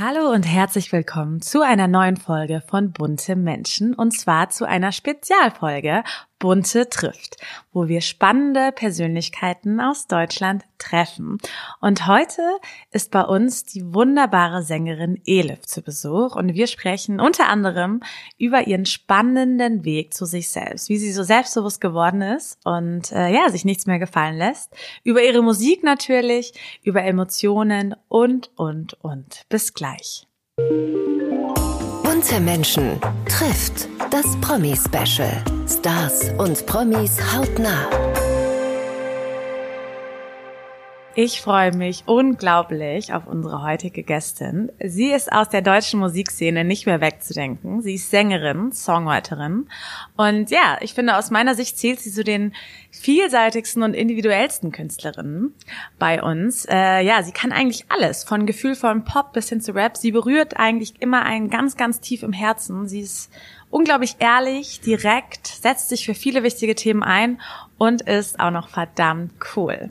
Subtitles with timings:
[0.00, 4.92] Hallo und herzlich willkommen zu einer neuen Folge von Bunte Menschen und zwar zu einer
[4.92, 6.04] Spezialfolge
[6.38, 7.36] Bunte trifft,
[7.72, 11.38] wo wir spannende Persönlichkeiten aus Deutschland treffen.
[11.80, 12.42] Und heute
[12.90, 18.00] ist bei uns die wunderbare Sängerin Elif zu Besuch und wir sprechen unter anderem
[18.38, 23.32] über ihren spannenden Weg zu sich selbst, wie sie so selbstbewusst geworden ist und äh,
[23.32, 29.44] ja, sich nichts mehr gefallen lässt, über ihre Musik natürlich, über Emotionen und, und, und.
[29.48, 30.26] Bis gleich.
[32.18, 35.40] Bunte Menschen trifft das Promi-Special.
[35.68, 38.17] Stars und Promis hautnah.
[41.20, 44.70] Ich freue mich unglaublich auf unsere heutige Gästin.
[44.78, 47.82] Sie ist aus der deutschen Musikszene nicht mehr wegzudenken.
[47.82, 49.68] Sie ist Sängerin, Songwriterin.
[50.16, 52.54] Und ja, ich finde, aus meiner Sicht zählt sie zu den
[52.92, 55.54] vielseitigsten und individuellsten Künstlerinnen
[55.98, 56.64] bei uns.
[56.70, 59.96] Äh, ja, sie kann eigentlich alles, von gefühlvollem Pop bis hin zu Rap.
[59.96, 62.86] Sie berührt eigentlich immer einen ganz, ganz tief im Herzen.
[62.86, 63.32] Sie ist
[63.70, 67.40] unglaublich ehrlich, direkt, setzt sich für viele wichtige Themen ein
[67.78, 69.90] und ist auch noch verdammt cool.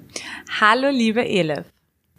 [0.59, 1.65] Hallo, liebe Elif.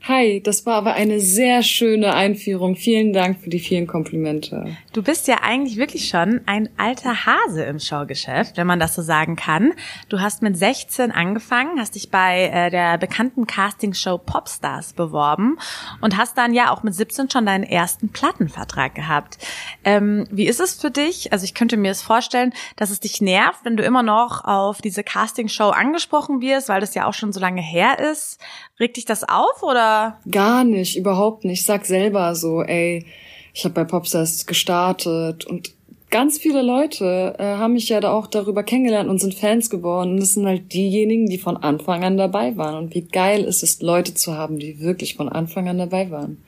[0.03, 2.77] Hi, das war aber eine sehr schöne Einführung.
[2.77, 4.77] Vielen Dank für die vielen Komplimente.
[4.93, 9.03] Du bist ja eigentlich wirklich schon ein alter Hase im Showgeschäft, wenn man das so
[9.03, 9.73] sagen kann.
[10.09, 15.59] Du hast mit 16 angefangen, hast dich bei äh, der bekannten Castingshow Popstars beworben
[16.01, 19.37] und hast dann ja auch mit 17 schon deinen ersten Plattenvertrag gehabt.
[19.85, 21.33] Ähm, wie ist es für dich?
[21.33, 24.81] Also ich könnte mir es vorstellen, dass es dich nervt, wenn du immer noch auf
[24.81, 28.39] diese Castingshow angesprochen wirst, weil das ja auch schon so lange her ist.
[28.81, 29.88] Regt dich das auf oder?
[30.31, 31.61] Gar nicht, überhaupt nicht.
[31.61, 33.07] Ich sag selber so, ey,
[33.55, 35.73] ich habe bei Popstars gestartet und
[36.11, 40.13] ganz viele Leute äh, haben mich ja da auch darüber kennengelernt und sind Fans geworden.
[40.13, 42.77] Und das sind halt diejenigen, die von Anfang an dabei waren.
[42.77, 46.43] Und wie geil ist es, Leute zu haben, die wirklich von Anfang an dabei waren.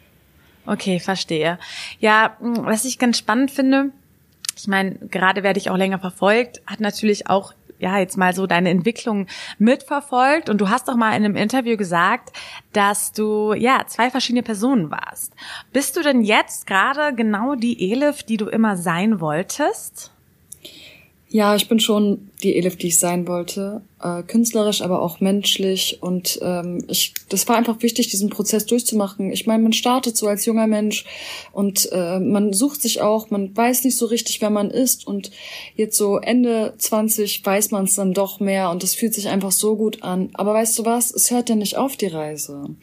[0.66, 1.58] Okay, verstehe.
[2.00, 3.90] Ja, was ich ganz spannend finde,
[4.56, 8.46] ich meine, gerade werde ich auch länger verfolgt, hat natürlich auch ja, jetzt mal so
[8.46, 9.26] deine Entwicklung
[9.58, 12.30] mitverfolgt und du hast doch mal in einem Interview gesagt,
[12.72, 15.34] dass du ja zwei verschiedene Personen warst.
[15.72, 20.12] Bist du denn jetzt gerade genau die Elif, die du immer sein wolltest?
[21.32, 25.98] Ja, ich bin schon die Elif, die ich sein wollte, äh, künstlerisch, aber auch menschlich.
[26.00, 29.30] Und ähm, ich, das war einfach wichtig, diesen Prozess durchzumachen.
[29.30, 31.04] Ich meine, man startet so als junger Mensch
[31.52, 35.06] und äh, man sucht sich auch, man weiß nicht so richtig, wer man ist.
[35.06, 35.30] Und
[35.76, 39.52] jetzt so Ende 20 weiß man es dann doch mehr und es fühlt sich einfach
[39.52, 40.30] so gut an.
[40.32, 41.12] Aber weißt du was?
[41.12, 42.74] Es hört ja nicht auf die Reise.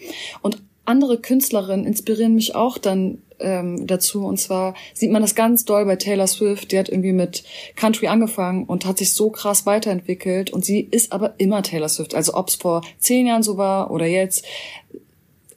[0.42, 4.26] Und andere Künstlerinnen inspirieren mich auch dann ähm, dazu.
[4.26, 6.72] Und zwar sieht man das ganz doll bei Taylor Swift.
[6.72, 7.44] Die hat irgendwie mit
[7.76, 10.52] Country angefangen und hat sich so krass weiterentwickelt.
[10.52, 12.16] Und sie ist aber immer Taylor Swift.
[12.16, 14.46] Also ob es vor zehn Jahren so war oder jetzt.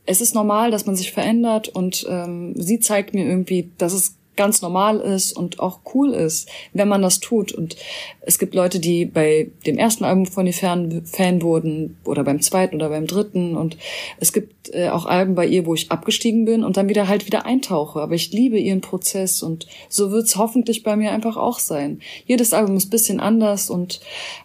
[0.07, 4.17] Es ist normal, dass man sich verändert und ähm, sie zeigt mir irgendwie, dass es
[4.41, 7.53] ganz normal ist und auch cool ist, wenn man das tut.
[7.53, 7.77] Und
[8.23, 12.41] es gibt Leute, die bei dem ersten Album von ihr Fan, Fan wurden oder beim
[12.41, 13.55] zweiten oder beim dritten.
[13.55, 13.77] Und
[14.19, 17.27] es gibt äh, auch Alben bei ihr, wo ich abgestiegen bin und dann wieder halt
[17.27, 18.01] wieder eintauche.
[18.01, 22.01] Aber ich liebe ihren Prozess und so wird es hoffentlich bei mir einfach auch sein.
[22.25, 24.01] Jedes Album ist bisschen anders und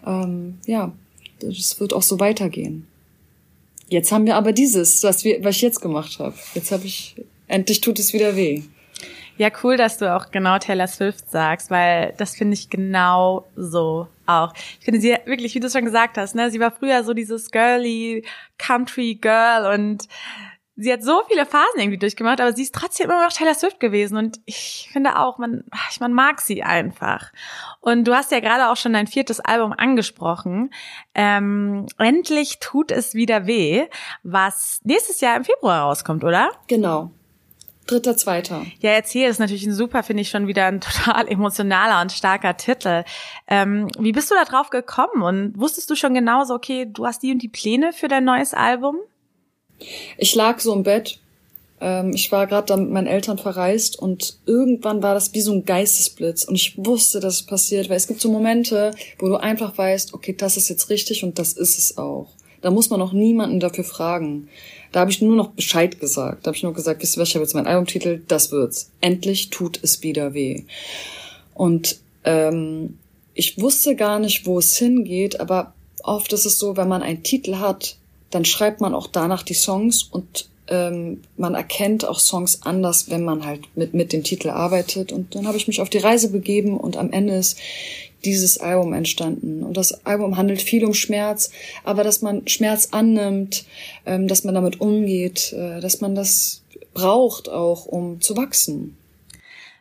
[0.05, 0.91] ähm, ja,
[1.41, 2.85] es wird auch so weitergehen.
[3.88, 6.35] Jetzt haben wir aber dieses, was, wir, was ich jetzt gemacht habe.
[6.53, 7.16] Jetzt habe ich,
[7.47, 8.63] endlich tut es wieder weh.
[9.38, 14.07] Ja, cool, dass du auch genau Taylor Swift sagst, weil das finde ich genau so
[14.25, 14.53] auch.
[14.79, 17.51] Ich finde sie wirklich, wie du schon gesagt hast, ne, sie war früher so dieses
[17.51, 18.25] girly
[18.57, 20.07] Country Girl und
[20.78, 23.79] sie hat so viele Phasen irgendwie durchgemacht, aber sie ist trotzdem immer noch Taylor Swift
[23.79, 25.63] gewesen und ich finde auch, man,
[26.00, 27.31] man mag sie einfach.
[27.81, 30.72] Und du hast ja gerade auch schon dein viertes Album angesprochen.
[31.13, 33.85] Ähm, endlich tut es wieder weh,
[34.23, 36.52] was nächstes Jahr im Februar rauskommt, oder?
[36.67, 37.12] Genau.
[37.88, 38.66] Dritter, zweiter.
[38.79, 42.57] Ja, erzähl, ist natürlich ein super, finde ich schon wieder ein total emotionaler und starker
[42.57, 43.03] Titel.
[43.47, 47.22] Ähm, wie bist du da drauf gekommen und wusstest du schon genauso, okay, du hast
[47.22, 48.97] die und die Pläne für dein neues Album?
[50.18, 51.19] Ich lag so im Bett.
[51.81, 55.66] Ähm, ich war gerade mit meinen Eltern verreist und irgendwann war das wie so ein
[55.66, 59.78] Geistesblitz und ich wusste, dass es passiert, weil es gibt so Momente, wo du einfach
[59.78, 62.29] weißt, okay, das ist jetzt richtig und das ist es auch.
[62.61, 64.47] Da muss man auch niemanden dafür fragen.
[64.96, 66.46] Da habe ich nur noch Bescheid gesagt.
[66.46, 68.92] Da habe ich nur gesagt, wisst ihr was, ich habe jetzt meinen Albumtitel, das wird's.
[69.02, 70.64] Endlich tut es wieder weh.
[71.53, 72.97] Und ähm,
[73.34, 77.24] ich wusste gar nicht, wo es hingeht, aber oft ist es so, wenn man einen
[77.24, 77.97] Titel hat,
[78.30, 83.26] dann schreibt man auch danach die Songs und ähm, man erkennt auch Songs anders, wenn
[83.26, 85.12] man halt mit, mit dem Titel arbeitet.
[85.12, 87.58] Und dann habe ich mich auf die Reise begeben und am Ende ist
[88.25, 89.63] dieses Album entstanden.
[89.63, 91.51] Und das Album handelt viel um Schmerz,
[91.83, 93.66] aber dass man Schmerz annimmt,
[94.05, 96.63] ähm, dass man damit umgeht, äh, dass man das
[96.93, 98.97] braucht auch, um zu wachsen.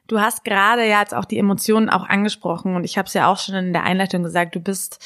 [0.07, 3.33] Du hast gerade ja jetzt auch die Emotionen auch angesprochen und ich habe es ja
[3.33, 4.99] auch schon in der Einleitung gesagt, du bist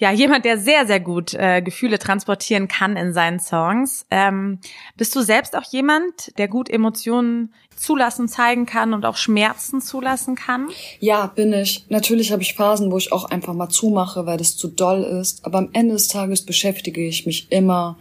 [0.00, 4.06] ja jemand, der sehr, sehr gut äh, Gefühle transportieren kann in seinen Songs.
[4.10, 4.58] Ähm,
[4.96, 10.34] bist du selbst auch jemand, der gut Emotionen zulassen, zeigen kann und auch Schmerzen zulassen
[10.34, 10.68] kann?
[10.98, 11.84] Ja, bin ich.
[11.90, 15.44] Natürlich habe ich Phasen, wo ich auch einfach mal zumache, weil das zu doll ist.
[15.44, 17.98] Aber am Ende des Tages beschäftige ich mich immer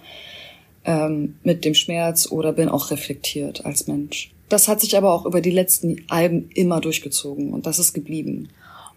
[0.86, 4.32] ähm, mit dem Schmerz oder bin auch reflektiert als Mensch.
[4.48, 8.50] Das hat sich aber auch über die letzten Alben immer durchgezogen und das ist geblieben.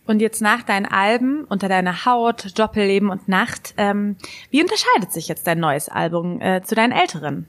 [0.06, 4.16] Und jetzt nach deinen Alben Unter deiner Haut, Doppelleben und Nacht, ähm,
[4.50, 7.46] wie unterscheidet sich jetzt dein neues Album äh, zu deinen älteren?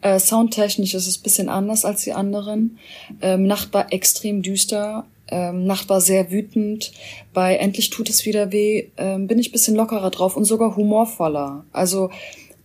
[0.00, 2.78] Äh, soundtechnisch ist es bisschen anders als die anderen.
[3.20, 5.06] Ähm, Nacht war extrem düster.
[5.28, 6.92] Ähm, Nacht war sehr wütend.
[7.32, 11.64] Bei Endlich tut es wieder weh ähm, bin ich bisschen lockerer drauf und sogar humorvoller.
[11.72, 12.10] Also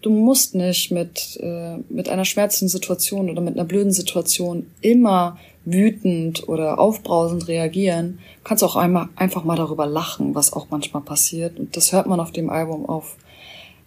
[0.08, 5.38] du musst nicht mit, äh, mit einer schmerzlichen Situation oder mit einer blöden Situation immer
[5.66, 8.20] wütend oder aufbrausend reagieren.
[8.38, 11.60] Du kannst auch einmal, einfach mal darüber lachen, was auch manchmal passiert.
[11.60, 13.18] Und das hört man auf dem Album auf.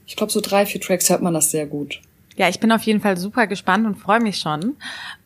[0.06, 2.02] Ich glaube, so drei, vier Tracks hört man das sehr gut.
[2.37, 4.76] Ja, ich bin auf jeden Fall super gespannt und freue mich schon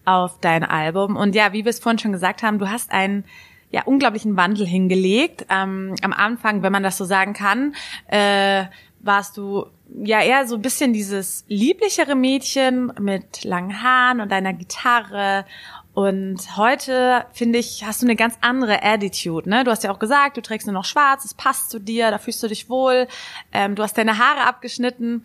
[0.04, 1.16] auf dein Album.
[1.16, 3.24] Und ja, wie wir es vorhin schon gesagt haben, du hast einen
[3.72, 5.44] ja unglaublichen Wandel hingelegt.
[5.50, 7.74] Ähm, am Anfang, wenn man das so sagen kann,
[8.06, 8.64] äh,
[9.00, 14.52] warst du ja eher so ein bisschen dieses lieblichere Mädchen mit langen Haaren und deiner
[14.52, 15.44] Gitarre.
[15.92, 19.48] Und heute, finde ich, hast du eine ganz andere Attitude.
[19.48, 19.62] Ne?
[19.62, 22.18] Du hast ja auch gesagt, du trägst nur noch schwarz, es passt zu dir, da
[22.18, 23.06] fühlst du dich wohl.
[23.52, 25.24] Ähm, du hast deine Haare abgeschnitten.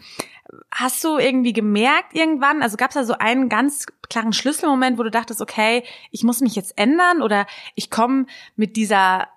[0.71, 5.03] Hast du irgendwie gemerkt irgendwann, also gab es da so einen ganz klaren Schlüsselmoment, wo
[5.03, 8.25] du dachtest, okay, ich muss mich jetzt ändern oder ich komme
[8.55, 9.27] mit dieser,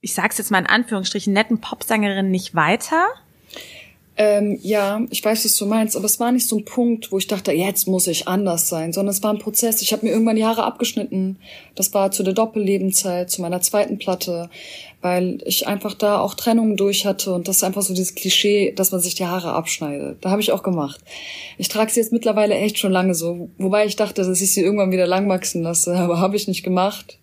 [0.00, 3.08] ich sag's jetzt mal in Anführungsstrichen, netten Popsängerin nicht weiter?
[4.20, 7.18] Ähm, ja, ich weiß, was du meinst, aber es war nicht so ein Punkt, wo
[7.18, 9.80] ich dachte, jetzt muss ich anders sein, sondern es war ein Prozess.
[9.80, 11.36] Ich habe mir irgendwann die Haare abgeschnitten.
[11.76, 14.50] Das war zu der Doppellebenszeit, zu meiner zweiten Platte,
[15.02, 18.72] weil ich einfach da auch Trennungen durch hatte und das ist einfach so dieses Klischee,
[18.72, 20.18] dass man sich die Haare abschneidet.
[20.20, 21.00] Da habe ich auch gemacht.
[21.56, 24.62] Ich trage sie jetzt mittlerweile echt schon lange so, wobei ich dachte, dass ich sie
[24.62, 27.20] irgendwann wieder lang wachsen lasse, aber habe ich nicht gemacht.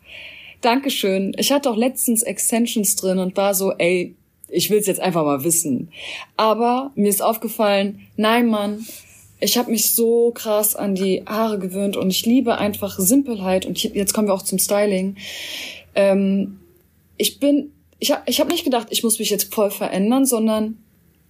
[0.62, 1.36] Dankeschön.
[1.38, 4.16] Ich hatte auch letztens Extensions drin und war so, ey,
[4.50, 5.90] ich will es jetzt einfach mal wissen.
[6.38, 8.86] Aber mir ist aufgefallen, nein, Mann,
[9.40, 13.66] ich habe mich so krass an die Haare gewöhnt und ich liebe einfach Simpelheit.
[13.66, 15.18] Und jetzt kommen wir auch zum Styling.
[15.94, 16.60] Ähm,
[17.18, 20.78] ich bin, ich habe ich hab nicht gedacht, ich muss mich jetzt voll verändern, sondern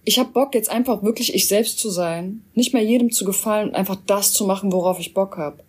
[0.04, 2.42] ich habe Bock, jetzt einfach wirklich ich selbst zu sein.
[2.54, 5.64] Nicht mehr jedem zu gefallen und einfach das zu machen, worauf ich Bock habe.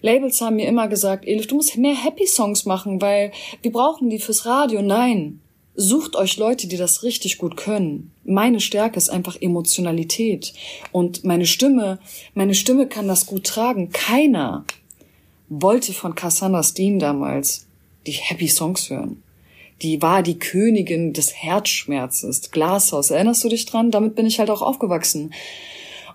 [0.00, 3.32] Labels haben mir immer gesagt, Elif, du musst mehr Happy Songs machen, weil
[3.62, 4.82] wir brauchen die fürs Radio.
[4.82, 5.40] Nein,
[5.80, 8.10] Sucht euch Leute, die das richtig gut können.
[8.24, 10.52] Meine Stärke ist einfach Emotionalität.
[10.90, 12.00] Und meine Stimme,
[12.34, 13.90] meine Stimme kann das gut tragen.
[13.90, 14.64] Keiner
[15.48, 17.68] wollte von Cassandra Steen damals
[18.08, 19.22] die Happy Songs hören.
[19.80, 22.50] Die war die Königin des Herzschmerzes.
[22.50, 23.92] Glashaus, erinnerst du dich dran?
[23.92, 25.32] Damit bin ich halt auch aufgewachsen.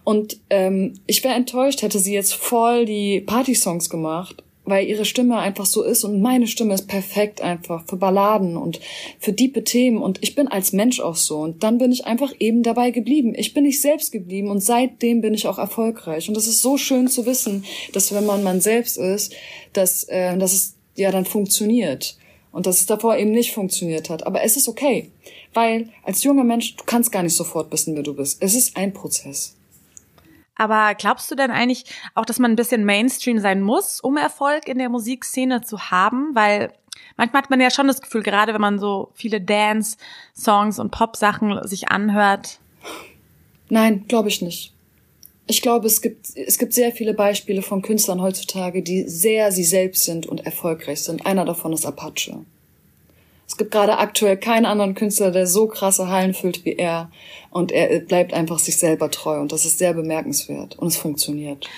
[0.04, 5.38] Und ähm, ich wäre enttäuscht, hätte sie jetzt voll die Party-Songs gemacht weil ihre Stimme
[5.38, 8.80] einfach so ist und meine Stimme ist perfekt einfach für Balladen und
[9.20, 12.34] für diepe Themen und ich bin als Mensch auch so und dann bin ich einfach
[12.40, 13.34] eben dabei geblieben.
[13.36, 16.78] Ich bin nicht selbst geblieben und seitdem bin ich auch erfolgreich und das ist so
[16.78, 19.34] schön zu wissen, dass wenn man man selbst ist,
[19.74, 22.18] dass, äh, dass es ja dann funktioniert
[22.52, 24.26] und dass es davor eben nicht funktioniert hat.
[24.26, 25.12] Aber es ist okay,
[25.54, 28.42] weil als junger Mensch, du kannst gar nicht sofort wissen, wer du bist.
[28.42, 29.56] Es ist ein Prozess.
[30.56, 34.68] Aber glaubst du denn eigentlich auch, dass man ein bisschen Mainstream sein muss, um Erfolg
[34.68, 36.32] in der Musikszene zu haben?
[36.34, 36.72] Weil
[37.18, 41.68] manchmal hat man ja schon das Gefühl, gerade wenn man so viele Dance-Songs und Pop-Sachen
[41.68, 42.60] sich anhört.
[43.70, 44.74] Nein, glaube ich nicht.
[45.46, 49.66] Ich glaube, es gibt, es gibt sehr viele Beispiele von Künstlern heutzutage, die sehr sie
[49.66, 51.26] selbst sind und erfolgreich sind.
[51.26, 52.46] Einer davon ist Apache.
[53.54, 57.12] Es gibt gerade aktuell keinen anderen Künstler, der so krasse Hallen füllt wie er.
[57.52, 59.40] Und er bleibt einfach sich selber treu.
[59.40, 60.80] Und das ist sehr bemerkenswert.
[60.80, 61.70] Und es funktioniert.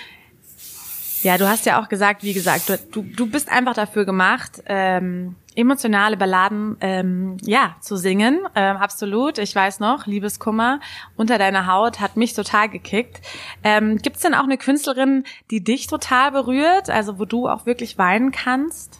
[1.22, 5.36] Ja, du hast ja auch gesagt, wie gesagt, du, du bist einfach dafür gemacht, ähm,
[5.54, 8.40] emotionale Balladen ähm, ja zu singen.
[8.54, 9.36] Ähm, absolut.
[9.36, 10.80] Ich weiß noch, Liebeskummer
[11.16, 13.20] unter deiner Haut hat mich total gekickt.
[13.62, 17.66] Ähm, Gibt es denn auch eine Künstlerin, die dich total berührt, also wo du auch
[17.66, 18.98] wirklich weinen kannst?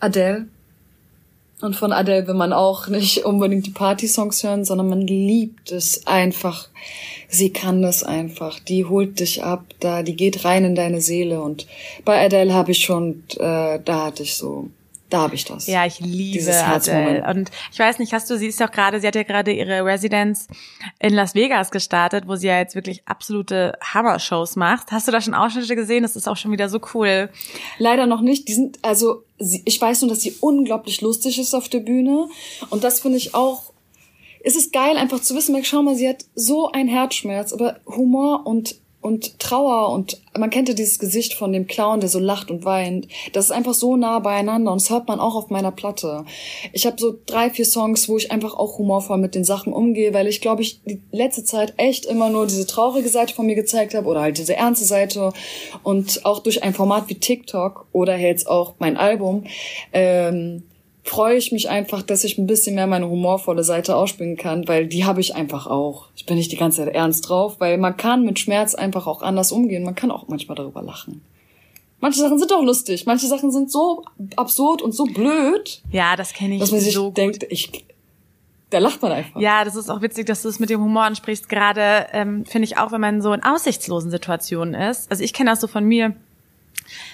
[0.00, 0.48] Adele.
[1.60, 6.06] Und von Adele will man auch nicht unbedingt die Party-Songs hören, sondern man liebt es
[6.06, 6.68] einfach.
[7.28, 8.58] Sie kann das einfach.
[8.58, 11.40] Die holt dich ab, da, die geht rein in deine Seele.
[11.40, 11.66] Und
[12.04, 14.68] bei Adele habe ich schon, äh, da hatte ich so,
[15.14, 15.68] Da habe ich das.
[15.68, 17.24] Ja, ich liebe Adele.
[17.30, 19.52] Und ich weiß nicht, hast du, sie ist ja auch gerade, sie hat ja gerade
[19.52, 20.48] ihre Residenz
[20.98, 24.90] in Las Vegas gestartet, wo sie ja jetzt wirklich absolute Hammer-Shows macht.
[24.90, 26.02] Hast du da schon Ausschnitte gesehen?
[26.02, 27.30] Das ist auch schon wieder so cool.
[27.78, 28.48] Leider noch nicht.
[28.48, 32.26] Die sind, also, sie, ich weiß nur, dass sie unglaublich lustig ist auf der Bühne.
[32.70, 33.72] Und das finde ich auch
[34.46, 38.46] es ist geil, einfach zu wissen, schau mal, sie hat so einen Herzschmerz, aber Humor
[38.46, 42.50] und und Trauer und man kennt ja dieses Gesicht von dem Clown, der so lacht
[42.50, 43.06] und weint.
[43.34, 46.24] Das ist einfach so nah beieinander und das hört man auch auf meiner Platte.
[46.72, 50.14] Ich habe so drei, vier Songs, wo ich einfach auch humorvoll mit den Sachen umgehe,
[50.14, 53.56] weil ich glaube, ich die letzte Zeit echt immer nur diese traurige Seite von mir
[53.56, 55.34] gezeigt habe oder halt diese ernste Seite
[55.82, 59.44] und auch durch ein Format wie TikTok oder jetzt auch mein Album
[59.92, 60.62] ähm,
[61.04, 64.86] freue ich mich einfach, dass ich ein bisschen mehr meine humorvolle Seite ausspielen kann, weil
[64.86, 66.08] die habe ich einfach auch.
[66.16, 69.22] Ich bin nicht die ganze Zeit ernst drauf, weil man kann mit Schmerz einfach auch
[69.22, 69.84] anders umgehen.
[69.84, 71.22] Man kann auch manchmal darüber lachen.
[72.00, 74.04] Manche Sachen sind doch lustig, manche Sachen sind so
[74.36, 75.82] absurd und so blöd.
[75.90, 77.84] Ja, das kenne ich dass man sich so denkt, ich
[78.70, 79.40] da lacht man einfach.
[79.40, 81.48] Ja, das ist auch witzig, dass du es mit dem Humor ansprichst.
[81.48, 85.10] Gerade ähm, finde ich auch, wenn man so in aussichtslosen Situationen ist.
[85.10, 86.14] Also ich kenne das so von mir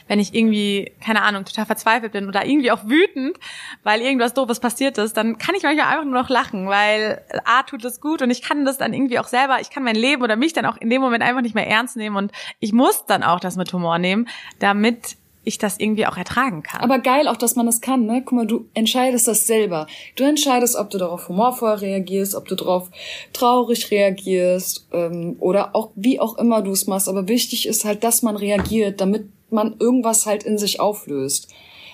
[0.08, 3.36] wenn ich irgendwie, keine Ahnung, total verzweifelt bin oder irgendwie auch wütend,
[3.82, 7.62] weil irgendwas doofes passiert ist, dann kann ich manchmal einfach nur noch lachen, weil A
[7.62, 10.22] tut es gut und ich kann das dann irgendwie auch selber, ich kann mein Leben
[10.22, 13.06] oder mich dann auch in dem Moment einfach nicht mehr ernst nehmen und ich muss
[13.06, 14.28] dann auch das mit Humor nehmen,
[14.58, 16.82] damit ich das irgendwie auch ertragen kann.
[16.82, 18.22] Aber geil auch, dass man das kann, ne?
[18.24, 19.86] Guck mal, du entscheidest das selber.
[20.16, 22.90] Du entscheidest, ob du darauf humorvoll reagierst, ob du darauf
[23.32, 27.08] traurig reagierst ähm, oder auch wie auch immer du es machst.
[27.08, 31.48] Aber wichtig ist halt, dass man reagiert, damit man irgendwas halt in sich auflöst.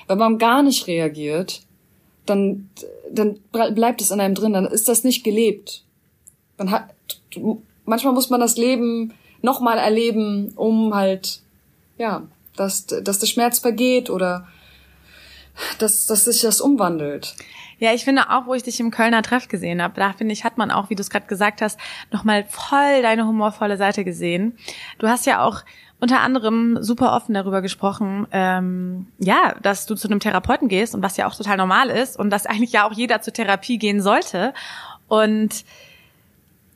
[0.07, 1.63] Wenn man gar nicht reagiert,
[2.27, 2.71] dann,
[3.11, 5.85] dann bleibt es in einem drin, dann ist das nicht gelebt.
[6.57, 6.95] Dann hat,
[7.85, 11.41] manchmal muss man das Leben nochmal erleben, um halt,
[11.99, 12.23] ja,
[12.57, 14.47] dass, dass der Schmerz vergeht oder
[15.79, 17.35] dass, dass sich das umwandelt.
[17.79, 20.45] Ja, ich finde auch, wo ich dich im Kölner Treff gesehen habe, da finde ich,
[20.45, 21.79] hat man auch, wie du es gerade gesagt hast,
[22.11, 24.57] nochmal voll deine humorvolle Seite gesehen.
[24.99, 25.63] Du hast ja auch
[25.99, 31.03] unter anderem super offen darüber gesprochen, ähm, ja, dass du zu einem Therapeuten gehst und
[31.03, 34.03] was ja auch total normal ist und dass eigentlich ja auch jeder zur Therapie gehen
[34.03, 34.53] sollte.
[35.09, 35.65] Und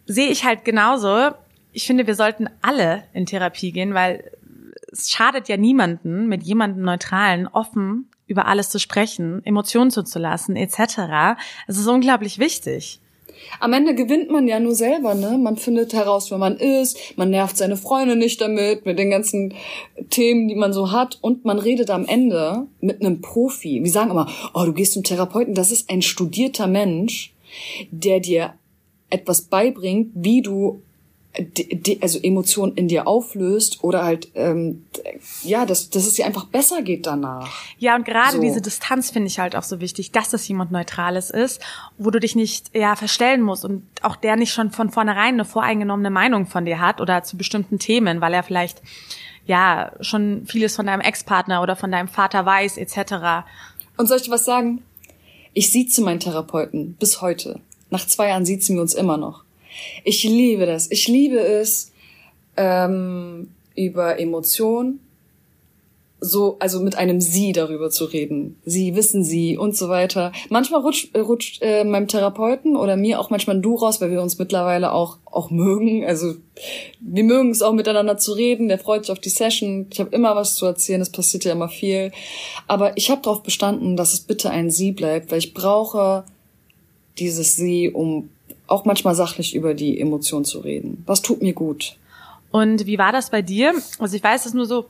[0.06, 1.32] sehe ich halt genauso.
[1.72, 4.30] Ich finde, wir sollten alle in Therapie gehen, weil
[4.90, 11.36] es schadet ja niemanden, mit jemandem Neutralen offen über alles zu sprechen, Emotionen zuzulassen, etc.
[11.66, 13.00] Es ist unglaublich wichtig.
[13.58, 15.38] Am Ende gewinnt man ja nur selber, ne?
[15.38, 19.54] Man findet heraus, wer man ist, man nervt seine Freunde nicht damit, mit den ganzen
[20.10, 23.82] Themen, die man so hat und man redet am Ende mit einem Profi.
[23.82, 27.34] Wir sagen immer, oh, du gehst zum Therapeuten, das ist ein studierter Mensch,
[27.90, 28.54] der dir
[29.10, 30.82] etwas beibringt, wie du
[32.00, 34.84] also Emotionen in dir auflöst oder halt ähm,
[35.42, 37.48] ja, dass, dass es dir einfach besser geht danach.
[37.78, 38.42] Ja, und gerade so.
[38.42, 41.60] diese Distanz finde ich halt auch so wichtig, dass das jemand Neutrales ist,
[41.98, 45.44] wo du dich nicht ja verstellen musst und auch der nicht schon von vornherein eine
[45.44, 48.82] voreingenommene Meinung von dir hat oder zu bestimmten Themen, weil er vielleicht
[49.46, 53.46] ja schon vieles von deinem Ex-Partner oder von deinem Vater weiß etc.
[53.96, 54.82] Und soll ich dir was sagen?
[55.52, 57.60] Ich sieze meinen Therapeuten bis heute.
[57.90, 59.44] Nach zwei Jahren siezen wir uns immer noch.
[60.04, 60.90] Ich liebe das.
[60.90, 61.92] Ich liebe es,
[62.56, 65.00] ähm, über Emotionen
[66.20, 68.60] so, also mit einem Sie darüber zu reden.
[68.64, 70.32] Sie, wissen Sie und so weiter.
[70.50, 74.10] Manchmal rutscht, äh, rutscht äh, meinem Therapeuten oder mir auch manchmal ein Du raus, weil
[74.10, 76.04] wir uns mittlerweile auch, auch mögen.
[76.04, 76.34] Also
[77.00, 78.68] wir mögen es auch miteinander zu reden.
[78.68, 79.86] Der freut sich auf die Session.
[79.90, 81.00] Ich habe immer was zu erzählen.
[81.00, 82.12] Es passiert ja immer viel.
[82.66, 86.24] Aber ich habe darauf bestanden, dass es bitte ein Sie bleibt, weil ich brauche
[87.18, 88.28] dieses Sie, um
[88.70, 91.02] auch manchmal sachlich über die Emotion zu reden.
[91.06, 91.96] Was tut mir gut.
[92.50, 93.74] Und wie war das bei dir?
[93.98, 94.86] Also ich weiß es nur so,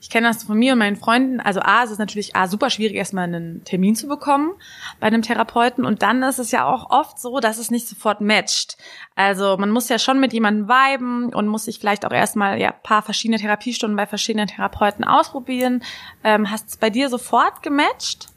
[0.00, 1.40] ich kenne das von mir und meinen Freunden.
[1.40, 4.52] Also A, es ist natürlich A, super schwierig, erstmal einen Termin zu bekommen
[5.00, 5.84] bei einem Therapeuten.
[5.84, 8.76] Und dann ist es ja auch oft so, dass es nicht sofort matcht.
[9.14, 12.72] Also man muss ja schon mit jemandem viben und muss sich vielleicht auch erstmal ja
[12.72, 15.82] paar verschiedene Therapiestunden bei verschiedenen Therapeuten ausprobieren.
[16.22, 18.28] Ähm, hast es bei dir sofort gematcht?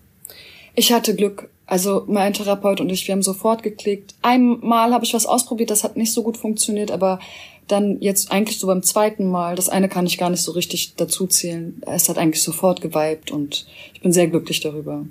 [0.75, 1.49] Ich hatte Glück.
[1.69, 4.15] Also mein Therapeut und ich, wir haben sofort geklickt.
[4.23, 7.19] Einmal habe ich was ausprobiert, das hat nicht so gut funktioniert, aber
[7.67, 10.95] dann jetzt eigentlich so beim zweiten Mal, das eine kann ich gar nicht so richtig
[10.95, 11.79] dazu zählen.
[11.85, 15.05] Es hat eigentlich sofort geweibt und ich bin sehr glücklich darüber.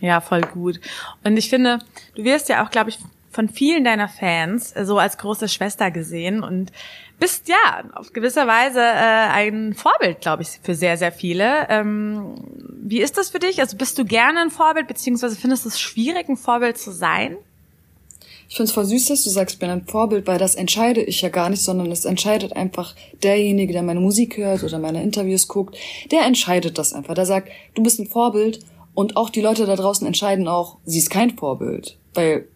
[0.00, 0.80] Ja, voll gut.
[1.24, 1.80] Und ich finde,
[2.14, 2.98] du wirst ja auch, glaube ich,
[3.30, 6.72] von vielen deiner Fans so als große Schwester gesehen und
[7.18, 11.66] bist ja auf gewisser Weise äh, ein Vorbild, glaube ich, für sehr, sehr viele.
[11.68, 12.34] Ähm,
[12.82, 13.60] wie ist das für dich?
[13.60, 17.36] Also bist du gerne ein Vorbild, beziehungsweise findest du es schwierig, ein Vorbild zu sein?
[18.48, 21.02] Ich finde es voll süß, dass du sagst, ich bin ein Vorbild, weil das entscheide
[21.02, 25.02] ich ja gar nicht, sondern es entscheidet einfach derjenige, der meine Musik hört oder meine
[25.02, 25.76] Interviews guckt,
[26.10, 27.14] der entscheidet das einfach.
[27.14, 28.60] Der sagt, du bist ein Vorbild
[28.98, 31.96] Und auch die Leute da draußen entscheiden auch, sie ist kein Vorbild.
[32.14, 32.48] Weil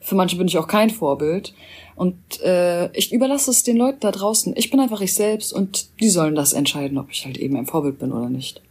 [0.00, 1.54] für manche bin ich auch kein Vorbild.
[1.94, 4.54] Und äh, ich überlasse es den Leuten da draußen.
[4.56, 7.66] Ich bin einfach ich selbst und die sollen das entscheiden, ob ich halt eben ein
[7.66, 8.62] Vorbild bin oder nicht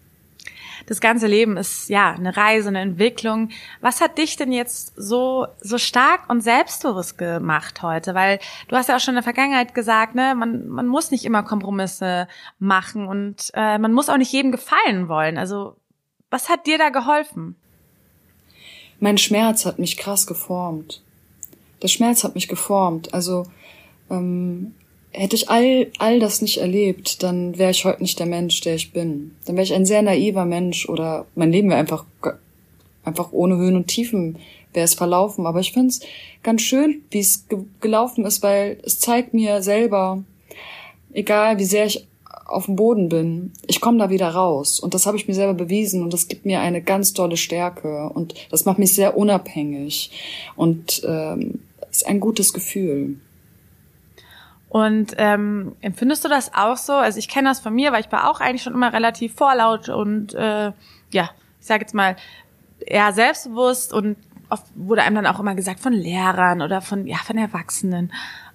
[0.88, 3.50] das ganze Leben ist ja eine Reise, eine Entwicklung.
[3.82, 8.16] Was hat dich denn jetzt so so stark und selbstbewusst gemacht heute?
[8.16, 11.26] Weil du hast ja auch schon in der Vergangenheit gesagt, ne, man man muss nicht
[11.26, 15.38] immer Kompromisse machen und äh, man muss auch nicht jedem gefallen wollen.
[15.38, 15.76] Also
[16.30, 17.56] was hat dir da geholfen?
[19.00, 21.04] Mein Schmerz hat mich krass geformt.
[21.82, 23.14] Der Schmerz hat mich geformt.
[23.14, 23.46] Also
[24.10, 24.74] ähm,
[25.12, 28.76] hätte ich all, all das nicht erlebt, dann wäre ich heute nicht der Mensch, der
[28.76, 29.36] ich bin.
[29.46, 32.06] Dann wäre ich ein sehr naiver Mensch oder mein Leben wäre einfach,
[33.04, 34.38] einfach ohne Höhen und Tiefen
[34.74, 35.46] wäre es verlaufen.
[35.46, 36.02] Aber ich finde es
[36.44, 40.24] ganz schön, wie es ge gelaufen ist, weil es zeigt mir selber,
[41.14, 42.08] egal wie sehr ich
[42.46, 44.80] auf dem Boden bin, ich komme da wieder raus.
[44.80, 48.10] Und das habe ich mir selber bewiesen und das gibt mir eine ganz tolle Stärke
[48.10, 50.12] und das macht mich sehr unabhängig
[50.56, 51.60] und ähm,
[51.92, 53.18] ist ein gutes Gefühl.
[54.70, 56.94] Und ähm, empfindest du das auch so?
[56.94, 59.90] Also ich kenne das von mir, weil ich war auch eigentlich schon immer relativ vorlaut
[59.90, 60.72] und äh,
[61.12, 61.30] ja,
[61.60, 62.16] ich sage jetzt mal
[62.80, 64.18] eher selbstbewusst und
[64.50, 68.12] oft wurde einem dann auch immer gesagt von Lehrern oder von ja von Erwachsenen,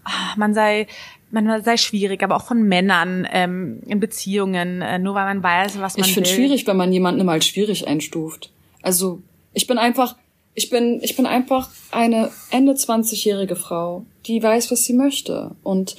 [0.06, 0.86] oh, man sei
[1.32, 5.80] man sei schwierig, aber auch von Männern ähm, in Beziehungen, äh, nur weil man weiß,
[5.80, 6.22] was man ich will.
[6.22, 8.50] Ich finde schwierig, wenn man jemanden immer als schwierig einstuft.
[8.82, 9.20] Also
[9.52, 10.16] ich bin einfach
[10.54, 15.52] ich bin, ich bin einfach eine Ende 20-jährige Frau, die weiß, was sie möchte.
[15.62, 15.96] Und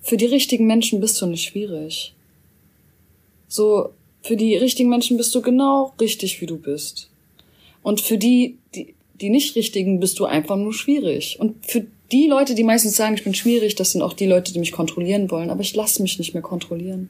[0.00, 2.12] für die richtigen Menschen bist du nicht schwierig.
[3.46, 3.90] So,
[4.22, 7.10] für die richtigen Menschen bist du genau richtig, wie du bist.
[7.82, 11.38] Und für die, die, die nicht richtigen, bist du einfach nur schwierig.
[11.38, 14.52] Und für die Leute, die meistens sagen, ich bin schwierig, das sind auch die Leute,
[14.52, 15.50] die mich kontrollieren wollen.
[15.50, 17.08] Aber ich lasse mich nicht mehr kontrollieren.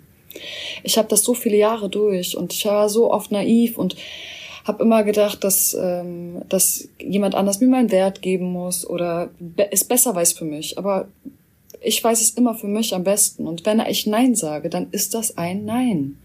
[0.82, 3.97] Ich habe das so viele Jahre durch und ich war so oft naiv und
[4.64, 9.30] habe immer gedacht, dass, ähm, dass jemand anders mir meinen Wert geben muss oder
[9.71, 10.78] es besser weiß für mich.
[10.78, 11.09] Aber
[11.80, 13.47] ich weiß es immer für mich am besten.
[13.47, 16.16] Und wenn ich Nein sage, dann ist das ein Nein.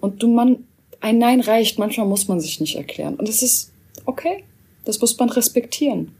[0.00, 0.64] Und du, man,
[1.00, 1.78] ein Nein reicht.
[1.78, 3.16] Manchmal muss man sich nicht erklären.
[3.16, 3.70] Und es ist
[4.06, 4.44] okay.
[4.84, 6.12] Das muss man respektieren.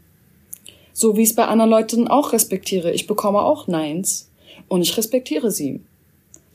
[0.97, 2.91] So wie ich es bei anderen Leuten auch respektiere.
[2.91, 4.31] Ich bekomme auch Neins
[4.67, 5.79] und ich respektiere sie.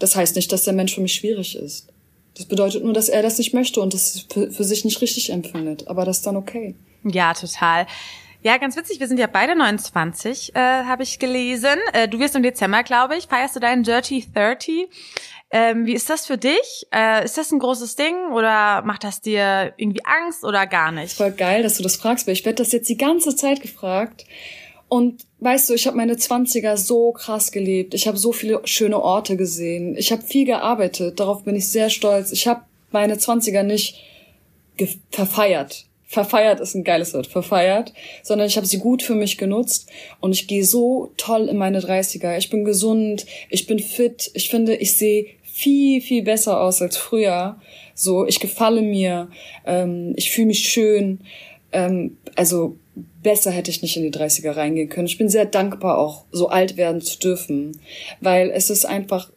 [0.00, 1.86] Das heißt nicht, dass der Mensch für mich schwierig ist.
[2.34, 5.30] Das bedeutet nur, dass er das nicht möchte und das für, für sich nicht richtig
[5.30, 5.86] empfindet.
[5.86, 6.74] Aber das ist dann okay.
[7.04, 7.86] Ja, total.
[8.42, 11.78] Ja, ganz witzig, wir sind ja beide 29, äh, habe ich gelesen.
[11.92, 14.88] Äh, du wirst im Dezember, glaube ich, feierst du deinen Dirty 30.
[15.54, 16.86] Ähm, wie ist das für dich?
[16.94, 21.12] Äh, ist das ein großes Ding oder macht das dir irgendwie Angst oder gar nicht?
[21.12, 24.24] Voll geil, dass du das fragst, weil ich werde das jetzt die ganze Zeit gefragt.
[24.88, 27.92] Und weißt du, ich habe meine Zwanziger so krass gelebt.
[27.92, 29.96] Ich habe so viele schöne Orte gesehen.
[29.96, 31.20] Ich habe viel gearbeitet.
[31.20, 32.32] Darauf bin ich sehr stolz.
[32.32, 34.02] Ich habe meine Zwanziger nicht
[35.10, 35.84] verfeiert.
[36.06, 39.88] Verfeiert ist ein geiles Wort, verfeiert, sondern ich habe sie gut für mich genutzt
[40.20, 42.36] und ich gehe so toll in meine 30er.
[42.36, 45.24] Ich bin gesund, ich bin fit, ich finde, ich sehe
[45.62, 47.56] viel, viel besser aus als früher.
[47.94, 49.28] So, ich gefalle mir,
[49.64, 51.20] ähm, ich fühle mich schön.
[51.70, 52.76] Ähm, also
[53.22, 55.06] besser hätte ich nicht in die 30er reingehen können.
[55.06, 57.78] Ich bin sehr dankbar auch, so alt werden zu dürfen,
[58.20, 59.30] weil es ist einfach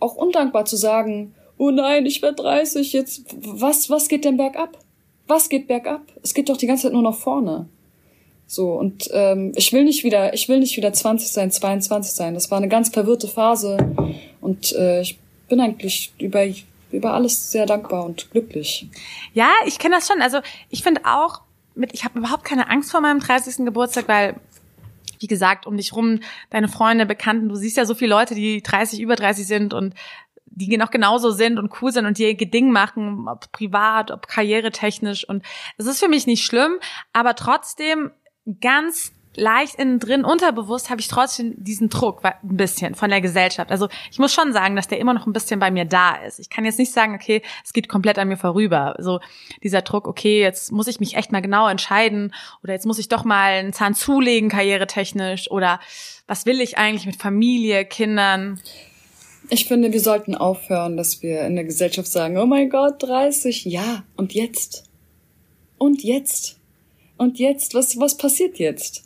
[0.00, 4.78] auch undankbar zu sagen, oh nein, ich werde 30, jetzt, was, was geht denn bergab?
[5.26, 6.02] Was geht bergab?
[6.22, 7.68] Es geht doch die ganze Zeit nur nach vorne.
[8.46, 12.34] So, und ähm, ich will nicht wieder, ich will nicht wieder 20 sein, 22 sein.
[12.34, 13.76] Das war eine ganz verwirrte Phase
[14.40, 16.44] und äh, ich bin eigentlich über
[16.92, 18.88] über alles sehr dankbar und glücklich.
[19.34, 20.22] Ja, ich kenne das schon.
[20.22, 20.38] Also
[20.70, 21.42] ich finde auch,
[21.74, 23.64] mit, ich habe überhaupt keine Angst vor meinem 30.
[23.64, 24.36] Geburtstag, weil
[25.18, 28.62] wie gesagt, um dich rum, deine Freunde, Bekannten, du siehst ja so viele Leute, die
[28.62, 29.94] 30, über 30 sind und
[30.44, 35.28] die noch genauso sind und cool sind und ihr Ding machen, ob privat, ob karrieretechnisch
[35.28, 35.44] und
[35.76, 36.78] es ist für mich nicht schlimm,
[37.12, 38.10] aber trotzdem
[38.60, 43.70] ganz leicht innen drin, unterbewusst habe ich trotzdem diesen Druck ein bisschen von der Gesellschaft.
[43.70, 46.38] Also ich muss schon sagen, dass der immer noch ein bisschen bei mir da ist.
[46.38, 48.96] Ich kann jetzt nicht sagen, okay, es geht komplett an mir vorüber.
[48.98, 49.20] So
[49.62, 53.08] dieser Druck, okay, jetzt muss ich mich echt mal genau entscheiden oder jetzt muss ich
[53.08, 55.80] doch mal einen Zahn zulegen, karrieretechnisch oder
[56.26, 58.60] was will ich eigentlich mit Familie, Kindern?
[59.48, 63.64] Ich finde, wir sollten aufhören, dass wir in der Gesellschaft sagen, oh mein Gott, 30,
[63.64, 64.84] ja, und jetzt?
[65.78, 66.58] Und jetzt?
[67.16, 67.74] Und jetzt?
[67.74, 69.04] Was, was passiert jetzt?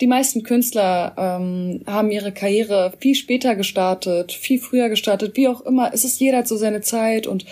[0.00, 5.60] Die meisten Künstler ähm, haben ihre Karriere viel später gestartet, viel früher gestartet, wie auch
[5.62, 5.92] immer.
[5.92, 7.44] Es ist jeder zu seine Zeit und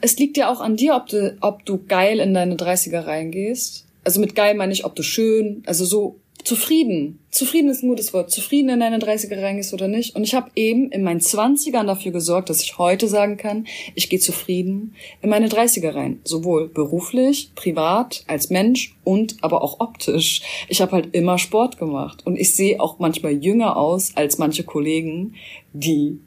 [0.00, 3.86] es liegt ja auch an dir, ob du, ob du geil in deine 30er reingehst.
[4.04, 7.18] Also mit geil meine ich, ob du schön, also so zufrieden.
[7.30, 8.30] Zufrieden ist ein gutes Wort.
[8.30, 10.14] Zufrieden in deine 30er reingehst oder nicht.
[10.14, 14.08] Und ich habe eben in meinen 20ern dafür gesorgt, dass ich heute sagen kann, ich
[14.08, 16.20] gehe zufrieden in meine 30er rein.
[16.22, 20.42] Sowohl beruflich, privat, als Mensch und aber auch optisch.
[20.68, 22.24] Ich habe halt immer Sport gemacht.
[22.24, 25.34] Und ich sehe auch manchmal jünger aus als manche Kollegen,
[25.72, 26.20] die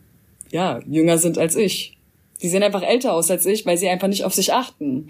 [0.51, 1.97] ja jünger sind als ich.
[2.41, 5.07] Die sehen einfach älter aus als ich, weil sie einfach nicht auf sich achten.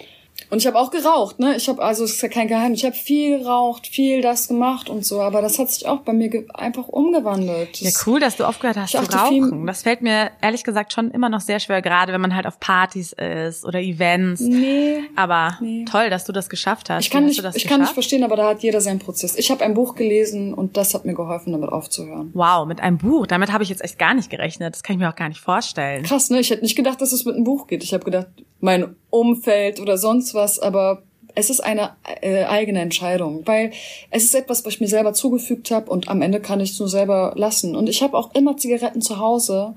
[0.50, 1.56] Und ich habe auch geraucht, ne?
[1.56, 2.80] Ich habe also es ist ja kein Geheimnis.
[2.80, 6.14] Ich habe viel geraucht, viel das gemacht und so, aber das hat sich auch bei
[6.14, 7.82] mir einfach umgewandelt.
[7.82, 9.66] Das ja, cool, dass du aufgehört hast zu rauchen.
[9.68, 12.60] Das fällt mir ehrlich gesagt schon immer noch sehr schwer, gerade wenn man halt auf
[12.60, 14.42] Partys ist oder Events.
[14.42, 15.02] Nee.
[15.16, 15.86] Aber nee.
[15.86, 17.06] toll, dass du das geschafft hast.
[17.06, 19.36] Ich kann nicht, ich kann nicht verstehen, aber da hat jeder seinen Prozess.
[19.38, 22.32] Ich habe ein Buch gelesen und das hat mir geholfen, damit aufzuhören.
[22.34, 23.28] Wow, mit einem Buch.
[23.28, 24.74] Damit habe ich jetzt echt gar nicht gerechnet.
[24.74, 26.04] Das kann ich mir auch gar nicht vorstellen.
[26.04, 26.40] Krass, ne?
[26.40, 27.84] Ich hätte nicht gedacht, dass es mit einem Buch geht.
[27.84, 28.28] Ich habe gedacht,
[28.60, 31.04] mein Umfeld oder sonst was, aber
[31.36, 31.92] es ist eine
[32.22, 33.72] äh, eigene Entscheidung, weil
[34.10, 36.80] es ist etwas, was ich mir selber zugefügt habe und am Ende kann ich es
[36.80, 37.76] nur selber lassen.
[37.76, 39.76] Und ich habe auch immer Zigaretten zu Hause,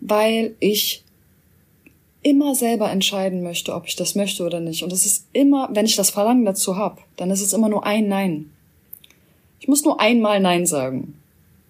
[0.00, 1.04] weil ich
[2.22, 4.82] immer selber entscheiden möchte, ob ich das möchte oder nicht.
[4.82, 7.86] Und es ist immer, wenn ich das Verlangen dazu habe, dann ist es immer nur
[7.86, 8.50] ein Nein.
[9.60, 11.14] Ich muss nur einmal Nein sagen.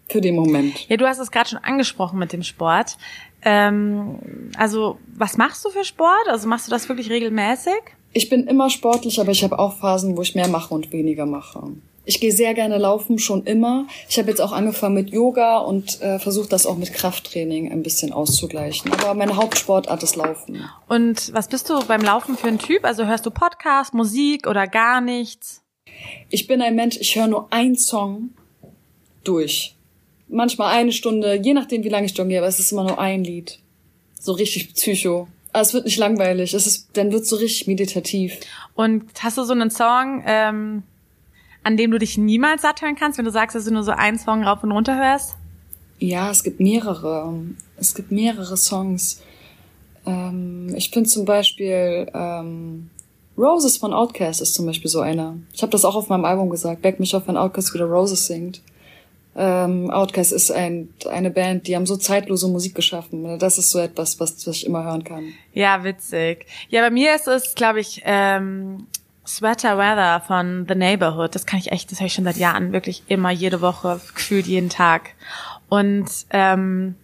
[0.08, 0.88] Für den Moment.
[0.88, 2.96] Ja, du hast es gerade schon angesprochen mit dem Sport.
[3.46, 4.18] Ähm,
[4.58, 6.26] also, was machst du für Sport?
[6.26, 7.80] Also machst du das wirklich regelmäßig?
[8.12, 11.26] Ich bin immer sportlich, aber ich habe auch Phasen, wo ich mehr mache und weniger
[11.26, 11.62] mache.
[12.04, 13.86] Ich gehe sehr gerne laufen, schon immer.
[14.08, 17.84] Ich habe jetzt auch angefangen mit Yoga und äh, versuche das auch mit Krafttraining ein
[17.84, 18.92] bisschen auszugleichen.
[18.92, 20.68] Aber meine Hauptsportart ist Laufen.
[20.88, 22.84] Und was bist du beim Laufen für ein Typ?
[22.84, 25.62] Also hörst du Podcast, Musik oder gar nichts?
[26.30, 28.30] Ich bin ein Mensch, ich höre nur einen Song
[29.22, 29.75] durch
[30.28, 33.24] manchmal eine Stunde, je nachdem, wie lange ich jongliere, aber es ist immer nur ein
[33.24, 33.58] Lied.
[34.18, 35.28] So richtig psycho.
[35.52, 38.38] Aber es wird nicht langweilig, es ist, dann wird es so richtig meditativ.
[38.74, 40.82] Und hast du so einen Song, ähm,
[41.62, 43.92] an dem du dich niemals satt hören kannst, wenn du sagst, dass du nur so
[43.92, 45.34] einen Song rauf und runter hörst?
[45.98, 47.34] Ja, es gibt mehrere.
[47.78, 49.22] Es gibt mehrere Songs.
[50.04, 52.90] Ähm, ich finde zum Beispiel ähm,
[53.36, 55.36] Roses von Outkast ist zum Beispiel so einer.
[55.52, 56.82] Ich habe das auch auf meinem Album gesagt.
[56.82, 58.60] Back mich auf, wenn Outkast wieder Roses singt.
[59.38, 63.38] Ähm, Outcast ist ein, eine Band, die haben so zeitlose Musik geschaffen.
[63.38, 65.34] Das ist so etwas, was, was ich immer hören kann.
[65.52, 66.46] Ja, witzig.
[66.70, 68.86] Ja, bei mir ist es, glaube ich, ähm,
[69.26, 71.34] Sweater Weather von The Neighborhood.
[71.34, 74.46] Das kann ich echt, das höre ich schon seit Jahren wirklich immer, jede Woche, gefühlt
[74.46, 75.10] jeden Tag.
[75.68, 76.94] Und ähm,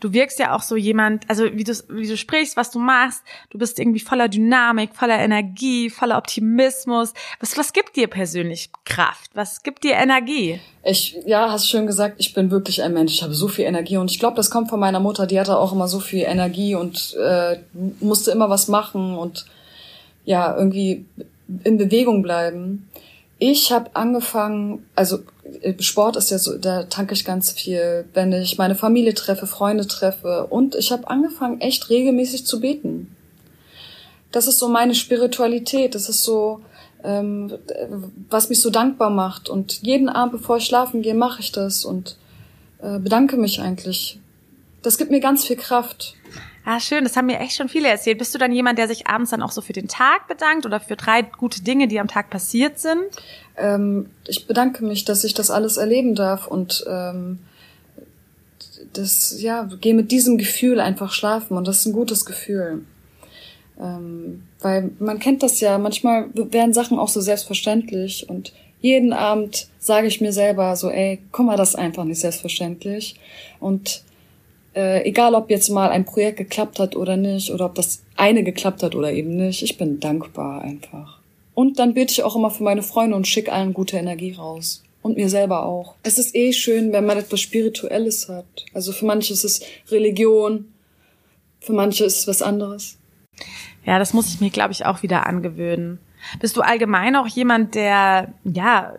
[0.00, 3.22] du wirkst ja auch so jemand, also wie du, wie du sprichst, was du machst,
[3.50, 7.12] du bist irgendwie voller Dynamik, voller Energie, voller Optimismus.
[7.40, 9.30] Was, was gibt dir persönlich Kraft?
[9.34, 10.60] Was gibt dir Energie?
[10.84, 13.14] Ich, ja, hast schön gesagt, ich bin wirklich ein Mensch.
[13.14, 15.26] Ich habe so viel Energie und ich glaube, das kommt von meiner Mutter.
[15.26, 17.58] Die hatte auch immer so viel Energie und äh,
[18.00, 19.46] musste immer was machen und
[20.24, 21.06] ja, irgendwie
[21.64, 22.88] in Bewegung bleiben.
[23.38, 25.18] Ich habe angefangen, also
[25.60, 29.46] äh, Sport ist ja so, da tanke ich ganz viel, wenn ich meine Familie treffe,
[29.46, 33.14] Freunde treffe und ich habe angefangen, echt regelmäßig zu beten.
[34.32, 36.60] Das ist so meine Spiritualität, das ist so,
[37.04, 37.52] ähm,
[38.30, 39.48] was mich so dankbar macht.
[39.48, 42.16] Und jeden Abend, bevor ich schlafen gehe, mache ich das und
[42.82, 44.18] äh, bedanke mich eigentlich.
[44.82, 46.14] Das gibt mir ganz viel Kraft.
[46.68, 48.18] Ah, schön, das haben mir echt schon viele erzählt.
[48.18, 50.80] Bist du dann jemand, der sich abends dann auch so für den Tag bedankt oder
[50.80, 53.04] für drei gute Dinge, die am Tag passiert sind?
[53.56, 57.38] Ähm, ich bedanke mich, dass ich das alles erleben darf und ähm,
[58.94, 62.84] das, ja, gehe mit diesem Gefühl einfach schlafen und das ist ein gutes Gefühl.
[63.80, 69.68] Ähm, weil man kennt das ja, manchmal werden Sachen auch so selbstverständlich und jeden Abend
[69.78, 73.14] sage ich mir selber so, ey, guck mal, das ist einfach nicht selbstverständlich.
[73.60, 74.02] Und
[74.76, 78.44] äh, egal ob jetzt mal ein Projekt geklappt hat oder nicht, oder ob das eine
[78.44, 81.18] geklappt hat oder eben nicht, ich bin dankbar einfach.
[81.54, 84.82] Und dann bete ich auch immer für meine Freunde und schicke allen gute Energie raus.
[85.00, 85.94] Und mir selber auch.
[86.02, 88.66] Es ist eh schön, wenn man etwas Spirituelles hat.
[88.74, 90.72] Also für manche ist es Religion,
[91.60, 92.98] für manche ist es was anderes.
[93.86, 96.00] Ja, das muss ich mir, glaube ich, auch wieder angewöhnen.
[96.40, 98.94] Bist du allgemein auch jemand, der, ja,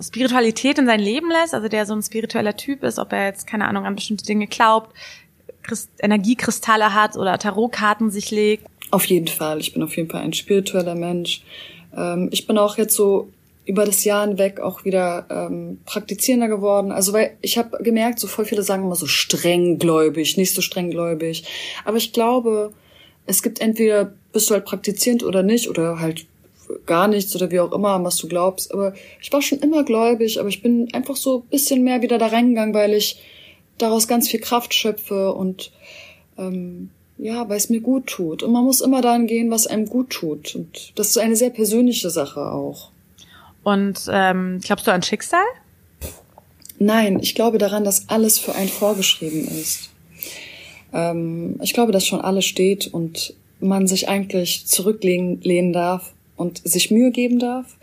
[0.00, 3.46] Spiritualität in sein Leben lässt, also der so ein spiritueller Typ ist, ob er jetzt,
[3.46, 4.94] keine Ahnung, an bestimmte Dinge glaubt,
[5.62, 8.66] Christ Energiekristalle hat oder Tarotkarten sich legt?
[8.90, 9.60] Auf jeden Fall.
[9.60, 11.42] Ich bin auf jeden Fall ein spiritueller Mensch.
[11.94, 13.30] Ähm, ich bin auch jetzt so
[13.66, 16.90] über das Jahr hinweg auch wieder ähm, praktizierender geworden.
[16.90, 21.44] Also weil ich habe gemerkt, so voll viele sagen immer so strenggläubig, nicht so strenggläubig.
[21.84, 22.72] Aber ich glaube,
[23.28, 26.26] es gibt entweder bist du halt praktizierend oder nicht oder halt
[26.86, 28.72] gar nichts oder wie auch immer, was du glaubst.
[28.72, 32.18] Aber ich war schon immer gläubig, aber ich bin einfach so ein bisschen mehr wieder
[32.18, 33.22] da reingegangen, weil ich
[33.76, 35.70] daraus ganz viel Kraft schöpfe und
[36.36, 38.42] ähm, ja, weil es mir gut tut.
[38.42, 40.54] Und man muss immer dahin gehen, was einem gut tut.
[40.54, 42.90] Und das ist eine sehr persönliche Sache auch.
[43.62, 45.44] Und ähm, glaubst du an Schicksal?
[46.78, 49.90] Nein, ich glaube daran, dass alles für einen vorgeschrieben ist.
[50.92, 56.90] Ähm, ich glaube, dass schon alles steht und man sich eigentlich zurücklehnen darf und sich
[56.90, 57.76] Mühe geben darf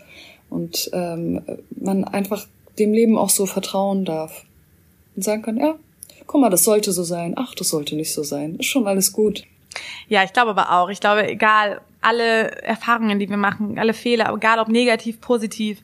[0.48, 2.46] und ähm, man einfach
[2.78, 4.44] dem Leben auch so vertrauen darf
[5.14, 5.74] und sagen kann, ja,
[6.26, 9.12] guck mal, das sollte so sein, ach, das sollte nicht so sein, ist schon alles
[9.12, 9.44] gut.
[10.08, 10.88] Ja, ich glaube aber auch.
[10.88, 15.80] Ich glaube, egal, alle Erfahrungen, die wir machen, alle Fehler, egal ob negativ, positiv,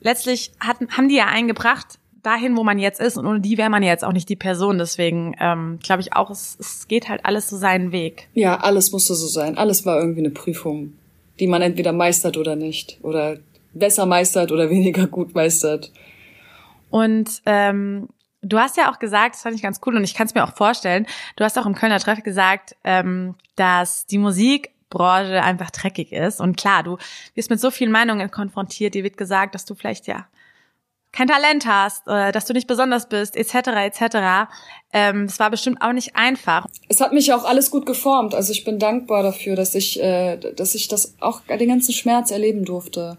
[0.00, 3.16] letztlich hatten, haben die ja eingebracht, dahin, wo man jetzt ist.
[3.16, 4.78] Und ohne die wäre man jetzt auch nicht die Person.
[4.78, 8.28] Deswegen ähm, glaube ich auch, es, es geht halt alles so seinen Weg.
[8.34, 9.58] Ja, alles musste so sein.
[9.58, 10.94] Alles war irgendwie eine Prüfung,
[11.40, 12.98] die man entweder meistert oder nicht.
[13.02, 13.38] Oder
[13.74, 15.92] besser meistert oder weniger gut meistert.
[16.90, 18.08] Und ähm,
[18.42, 20.44] du hast ja auch gesagt, das fand ich ganz cool und ich kann es mir
[20.44, 21.06] auch vorstellen,
[21.36, 26.40] du hast auch im Kölner Treff gesagt, ähm, dass die Musikbranche einfach dreckig ist.
[26.40, 26.98] Und klar, du
[27.34, 30.26] wirst mit so vielen Meinungen konfrontiert, dir wird gesagt, dass du vielleicht ja
[31.12, 33.54] kein Talent hast, äh, dass du nicht besonders bist, etc.
[33.54, 34.50] etc.
[34.92, 36.66] Ähm, es war bestimmt auch nicht einfach.
[36.88, 38.34] Es hat mich auch alles gut geformt.
[38.34, 42.30] Also ich bin dankbar dafür, dass ich, äh, dass ich das auch den ganzen Schmerz
[42.30, 43.18] erleben durfte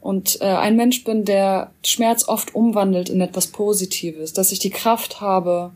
[0.00, 4.70] und äh, ein Mensch bin, der Schmerz oft umwandelt in etwas Positives, dass ich die
[4.70, 5.72] Kraft habe,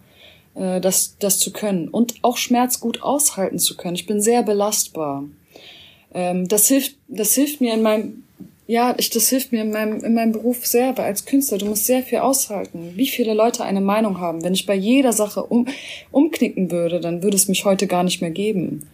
[0.55, 3.97] äh, das, das zu können und auch Schmerz gut aushalten zu können.
[3.97, 5.25] Ich bin sehr belastbar.
[6.15, 8.25] Ähm, das hilft, das hilft mir in meinem
[8.71, 11.67] ja, ich, das hilft mir in meinem, in meinem Beruf sehr, weil als Künstler, du
[11.67, 12.93] musst sehr viel aushalten.
[12.95, 14.45] Wie viele Leute eine Meinung haben.
[14.45, 15.67] Wenn ich bei jeder Sache um,
[16.13, 18.89] umknicken würde, dann würde es mich heute gar nicht mehr geben.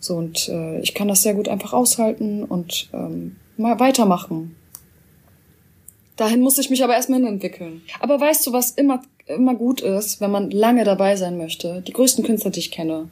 [0.00, 4.56] So, und äh, ich kann das sehr gut einfach aushalten und ähm, mal weitermachen.
[6.16, 7.82] Dahin muss ich mich aber erstmal hinentwickeln.
[8.00, 11.84] Aber weißt du, was immer, immer gut ist, wenn man lange dabei sein möchte?
[11.86, 13.08] Die größten Künstler, die ich kenne,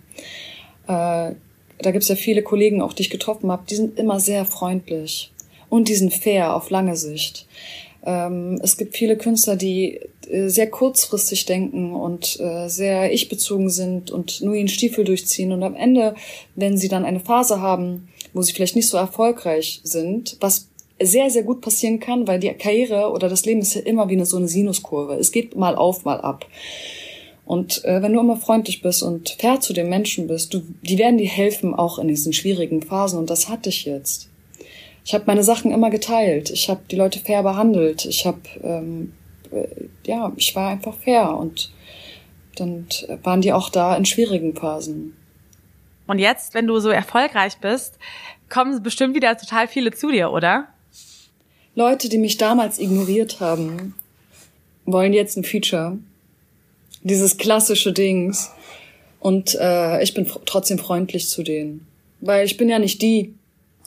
[0.88, 1.30] äh,
[1.78, 5.32] da gibt's ja viele Kollegen auch, die ich getroffen habe, die sind immer sehr freundlich
[5.72, 7.46] und die sind fair auf lange Sicht.
[8.04, 14.10] Ähm, es gibt viele Künstler, die äh, sehr kurzfristig denken und äh, sehr ich-bezogen sind
[14.10, 15.50] und nur ihren Stiefel durchziehen.
[15.50, 16.14] Und am Ende,
[16.56, 20.68] wenn sie dann eine Phase haben, wo sie vielleicht nicht so erfolgreich sind, was
[21.00, 24.16] sehr, sehr gut passieren kann, weil die Karriere oder das Leben ist ja immer wie
[24.16, 25.14] eine, so eine Sinuskurve.
[25.14, 26.44] Es geht mal auf, mal ab.
[27.46, 30.98] Und äh, wenn du immer freundlich bist und fair zu den Menschen bist, du, die
[30.98, 33.18] werden dir helfen, auch in diesen schwierigen Phasen.
[33.18, 34.28] Und das hatte ich jetzt.
[35.04, 36.50] Ich habe meine Sachen immer geteilt.
[36.50, 38.04] Ich habe die Leute fair behandelt.
[38.04, 39.12] Ich habe, ähm,
[39.50, 39.66] äh,
[40.06, 41.72] ja, ich war einfach fair und
[42.56, 42.86] dann
[43.22, 45.16] waren die auch da in schwierigen Phasen.
[46.06, 47.98] Und jetzt, wenn du so erfolgreich bist,
[48.48, 50.68] kommen bestimmt wieder total viele zu dir, oder?
[51.74, 53.94] Leute, die mich damals ignoriert haben,
[54.84, 55.98] wollen jetzt ein Feature.
[57.02, 58.50] Dieses klassische Dings.
[59.20, 61.86] Und äh, ich bin trotzdem freundlich zu denen.
[62.20, 63.34] Weil ich bin ja nicht die.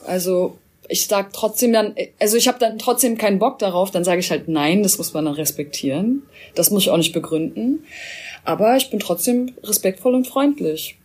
[0.06, 0.58] Also
[0.90, 4.32] ich sag trotzdem dann, also ich habe dann trotzdem keinen Bock darauf, dann sage ich
[4.32, 6.24] halt nein, das muss man dann respektieren.
[6.54, 7.84] Das muss ich auch nicht begründen.
[8.44, 10.98] Aber ich bin trotzdem respektvoll und freundlich.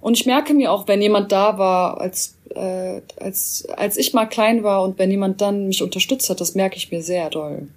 [0.00, 4.26] Und ich merke mir auch, wenn jemand da war, als, äh, als, als ich mal
[4.26, 7.68] klein war und wenn jemand dann mich unterstützt hat, das merke ich mir sehr doll.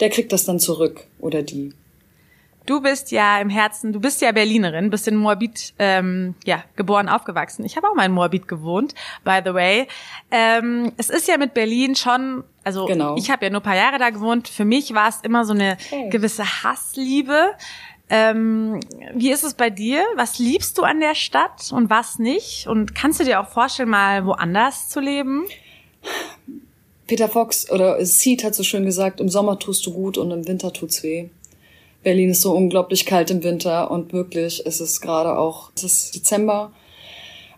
[0.00, 1.72] Der kriegt das dann zurück oder die.
[2.68, 7.08] Du bist ja im Herzen, du bist ja Berlinerin, bist in Moabit ähm, ja, geboren,
[7.08, 7.64] aufgewachsen.
[7.64, 9.88] Ich habe auch mal in Moabit gewohnt, by the way.
[10.30, 13.16] Ähm, es ist ja mit Berlin schon, also genau.
[13.16, 14.48] ich habe ja nur paar Jahre da gewohnt.
[14.48, 16.10] Für mich war es immer so eine okay.
[16.10, 17.54] gewisse Hassliebe.
[18.10, 18.80] Ähm,
[19.14, 20.04] wie ist es bei dir?
[20.16, 22.66] Was liebst du an der Stadt und was nicht?
[22.66, 25.46] Und kannst du dir auch vorstellen, mal woanders zu leben?
[27.06, 30.46] Peter Fox oder Seed hat so schön gesagt, im Sommer tust du gut und im
[30.46, 31.30] Winter tut's weh.
[32.08, 36.14] Berlin ist so unglaublich kalt im Winter und wirklich ist es gerade auch, es ist
[36.14, 36.72] Dezember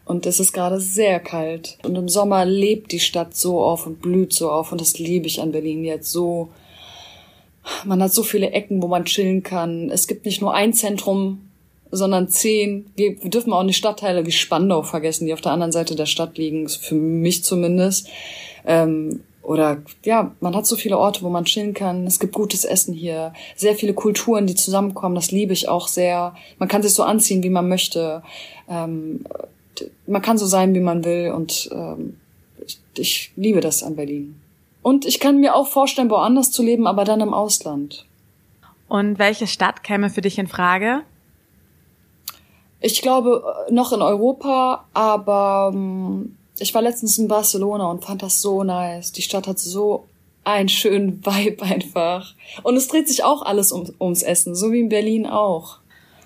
[0.05, 1.79] und es ist gerade sehr kalt.
[1.85, 5.29] Und im Sommer lebt die Stadt so auf und blüht so auf und das liebe
[5.29, 6.49] ich an Berlin jetzt so.
[7.85, 9.89] Man hat so viele Ecken, wo man chillen kann.
[9.89, 11.49] Es gibt nicht nur ein Zentrum,
[11.93, 12.87] sondern zehn.
[12.97, 16.07] Wir, wir dürfen auch nicht Stadtteile wie Spandau vergessen, die auf der anderen Seite der
[16.07, 18.09] Stadt liegen, für mich zumindest.
[18.67, 22.07] Ähm, oder ja, man hat so viele Orte, wo man chillen kann.
[22.07, 25.15] Es gibt gutes Essen hier, sehr viele Kulturen, die zusammenkommen.
[25.15, 26.35] Das liebe ich auch sehr.
[26.59, 28.23] Man kann sich so anziehen, wie man möchte.
[28.69, 29.25] Ähm,
[30.07, 31.33] man kann so sein, wie man will.
[31.33, 32.19] Und ähm,
[32.65, 34.41] ich, ich liebe das an Berlin.
[34.83, 38.07] Und ich kann mir auch vorstellen, woanders zu leben, aber dann im Ausland.
[38.89, 41.03] Und welche Stadt käme für dich in Frage?
[42.81, 48.41] Ich glaube noch in Europa, aber ähm, ich war letztens in Barcelona und fand das
[48.41, 49.13] so nice.
[49.13, 50.05] Die Stadt hat so
[50.45, 52.35] einen schönen Vibe einfach.
[52.63, 55.79] Und es dreht sich auch alles um, ums Essen, so wie in Berlin auch.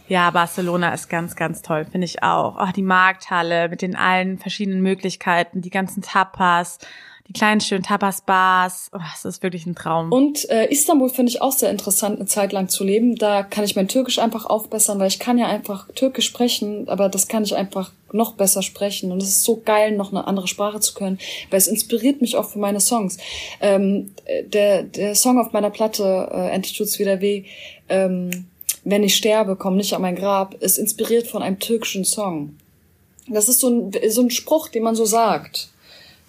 [0.07, 2.57] Ja, Barcelona ist ganz, ganz toll, finde ich auch.
[2.59, 6.79] Oh, die Markthalle mit den allen verschiedenen Möglichkeiten, die ganzen Tapas,
[7.27, 8.91] die kleinen schönen Tapas-Bars.
[8.93, 10.13] Oh, das ist wirklich ein Traum.
[10.13, 13.17] Und äh, Istanbul finde ich auch sehr interessant, eine Zeit lang zu leben.
[13.17, 17.09] Da kann ich mein Türkisch einfach aufbessern, weil ich kann ja einfach Türkisch sprechen, aber
[17.09, 19.11] das kann ich einfach noch besser sprechen.
[19.11, 22.37] Und es ist so geil, noch eine andere Sprache zu können, weil es inspiriert mich
[22.37, 23.17] auch für meine Songs.
[23.63, 24.11] Ähm,
[24.45, 27.45] der, der Song auf meiner Platte, äh, tut's wieder weh,
[27.89, 28.49] ähm,
[28.85, 32.57] wenn ich sterbe, komm nicht an mein Grab, ist inspiriert von einem türkischen Song.
[33.27, 35.71] Das ist so ein, so ein Spruch, den man so sagt.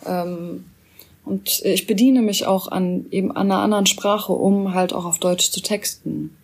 [0.05, 0.65] Ähm,
[1.25, 5.19] und ich bediene mich auch an eben an einer anderen Sprache, um halt auch auf
[5.19, 6.37] Deutsch zu texten.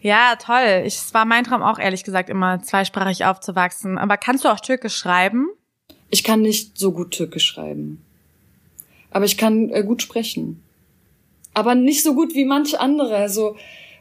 [0.00, 0.82] Ja, toll.
[0.84, 3.96] Ich, es war mein Traum auch ehrlich gesagt immer zweisprachig aufzuwachsen.
[3.96, 5.48] Aber kannst du auch Türkisch schreiben?
[6.10, 8.04] Ich kann nicht so gut Türkisch schreiben.
[9.10, 10.62] Aber ich kann äh, gut sprechen.
[11.54, 13.16] Aber nicht so gut wie manche andere.
[13.16, 13.56] Also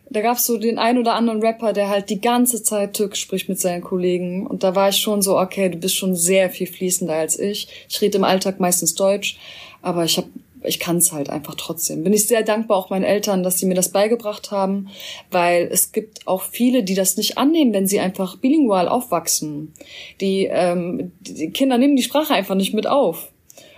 [0.09, 3.49] da gab's so den ein oder anderen Rapper, der halt die ganze Zeit Türkisch spricht
[3.49, 4.45] mit seinen Kollegen.
[4.45, 7.67] Und da war ich schon so, okay, du bist schon sehr viel fließender als ich.
[7.89, 9.37] Ich rede im Alltag meistens Deutsch,
[9.81, 10.27] aber ich habe
[10.67, 12.03] ich kann es halt einfach trotzdem.
[12.03, 14.87] Bin ich sehr dankbar auch meinen Eltern, dass sie mir das beigebracht haben,
[15.29, 19.73] weil es gibt auch viele, die das nicht annehmen, wenn sie einfach bilingual aufwachsen.
[20.21, 23.31] Die, ähm, die Kinder nehmen die Sprache einfach nicht mit auf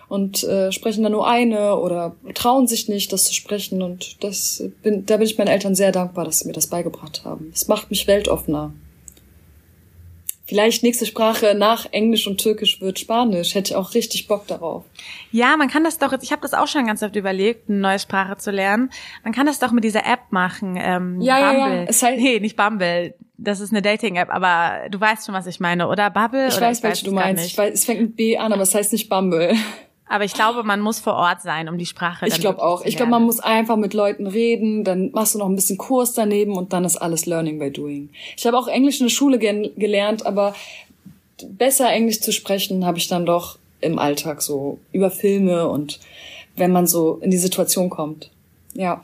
[0.10, 3.82] und äh, sprechen dann nur eine oder trauen sich nicht, das zu sprechen.
[3.82, 7.24] Und das bin, da bin ich meinen Eltern sehr dankbar, dass sie mir das beigebracht
[7.26, 7.52] haben.
[7.54, 8.72] Es macht mich weltoffener.
[10.48, 13.54] Vielleicht nächste Sprache nach Englisch und Türkisch wird Spanisch.
[13.54, 14.86] Hätte ich auch richtig Bock darauf.
[15.34, 18.00] Ja, man kann das doch, ich habe das auch schon ganz oft überlegt, eine neue
[18.00, 18.90] Sprache zu lernen.
[19.26, 20.78] Man kann das doch mit dieser App machen.
[20.80, 21.60] Ähm, ja, Bumble.
[21.60, 21.86] ja, ja.
[21.90, 23.14] Es heißt, nee, nicht Bumble.
[23.38, 26.10] Das ist eine Dating-App, aber du weißt schon, was ich meine, oder?
[26.10, 26.48] Bubble?
[26.48, 27.46] Ich oder weiß, welche du meinst.
[27.46, 29.54] Ich weiß, es fängt mit B an, aber es heißt nicht Bumble.
[30.10, 32.84] Aber ich glaube, man muss vor Ort sein, um die Sprache Ich glaube auch.
[32.86, 36.14] Ich glaube, man muss einfach mit Leuten reden, dann machst du noch ein bisschen Kurs
[36.14, 38.10] daneben und dann ist alles Learning by Doing.
[38.36, 40.56] Ich habe auch Englisch in der Schule gelernt, aber
[41.50, 46.00] besser Englisch zu sprechen habe ich dann doch im Alltag so über Filme und
[46.56, 48.32] wenn man so in die Situation kommt.
[48.74, 49.04] Ja.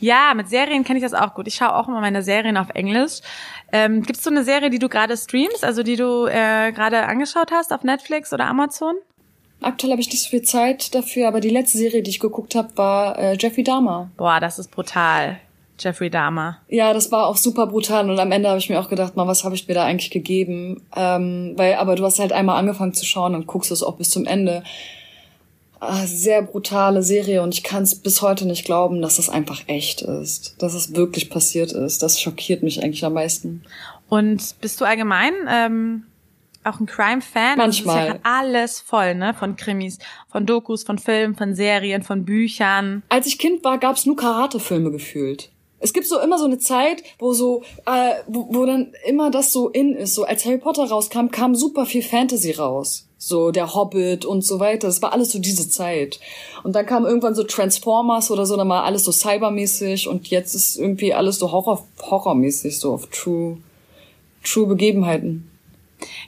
[0.00, 1.46] Ja, mit Serien kenne ich das auch gut.
[1.46, 3.20] Ich schaue auch immer meine Serien auf Englisch.
[3.70, 7.04] Ähm, Gibt es so eine Serie, die du gerade streamst, also die du äh, gerade
[7.06, 8.94] angeschaut hast auf Netflix oder Amazon?
[9.62, 12.54] Aktuell habe ich nicht so viel Zeit dafür, aber die letzte Serie, die ich geguckt
[12.54, 14.10] habe, war äh, Jeffrey Dahmer.
[14.16, 15.38] Boah, das ist brutal.
[15.78, 16.58] Jeffrey Dahmer.
[16.68, 19.26] Ja, das war auch super brutal und am Ende habe ich mir auch gedacht, mal,
[19.26, 20.82] was habe ich mir da eigentlich gegeben?
[20.94, 24.10] Ähm, weil, aber du hast halt einmal angefangen zu schauen und guckst es auch bis
[24.10, 24.62] zum Ende.
[25.80, 29.62] Ah, sehr brutale Serie und ich kann es bis heute nicht glauben, dass das einfach
[29.66, 32.04] echt ist, dass es wirklich passiert ist.
[32.04, 33.64] Das schockiert mich eigentlich am meisten.
[34.08, 36.04] Und bist du allgemein ähm,
[36.64, 37.58] auch ein Crime-Fan?
[37.58, 37.96] Manchmal.
[37.96, 39.34] Das ist ja alles voll, ne?
[39.34, 39.98] Von Krimis,
[40.30, 43.02] von Dokus, von Filmen, von Serien, von Büchern.
[43.08, 45.50] Als ich Kind war, gab's nur Karate-Filme gefühlt.
[45.82, 49.52] Es gibt so immer so eine Zeit, wo so, äh, wo, wo dann immer das
[49.52, 50.14] so in ist.
[50.14, 53.08] So als Harry Potter rauskam, kam super viel Fantasy raus.
[53.18, 54.86] So der Hobbit und so weiter.
[54.86, 56.20] Das war alles so diese Zeit.
[56.62, 60.54] Und dann kam irgendwann so Transformers oder so, dann war alles so cybermäßig und jetzt
[60.54, 63.58] ist irgendwie alles so Horror, horrormäßig, so auf True,
[64.44, 65.51] True Begebenheiten.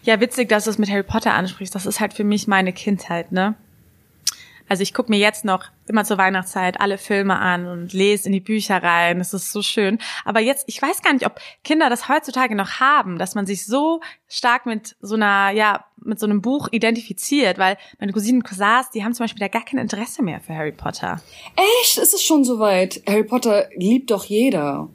[0.03, 1.75] Ja, witzig, dass du es mit Harry Potter ansprichst.
[1.75, 3.55] Das ist halt für mich meine Kindheit, ne?
[4.69, 8.33] Also ich gucke mir jetzt noch immer zur Weihnachtszeit alle Filme an und lese in
[8.33, 9.19] die Bücher rein.
[9.19, 9.99] Das ist so schön.
[10.25, 13.67] Aber jetzt, ich weiß gar nicht, ob Kinder das heutzutage noch haben, dass man sich
[13.67, 18.49] so stark mit so einer, ja, mit so einem Buch identifiziert, weil meine Cousinen und
[18.49, 21.21] Cousins, die haben zum Beispiel da gar kein Interesse mehr für Harry Potter.
[21.83, 21.99] Echt?
[21.99, 23.03] Ist es schon soweit?
[23.07, 24.89] Harry Potter liebt doch jeder.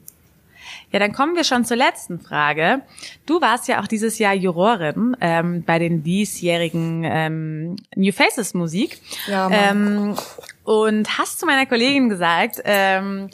[0.92, 2.82] Ja, dann kommen wir schon zur letzten Frage.
[3.26, 8.98] Du warst ja auch dieses Jahr Jurorin ähm, bei den diesjährigen ähm, New Faces Musik.
[9.26, 10.16] Ja, ähm,
[10.64, 13.30] und hast zu meiner Kollegin gesagt, ähm,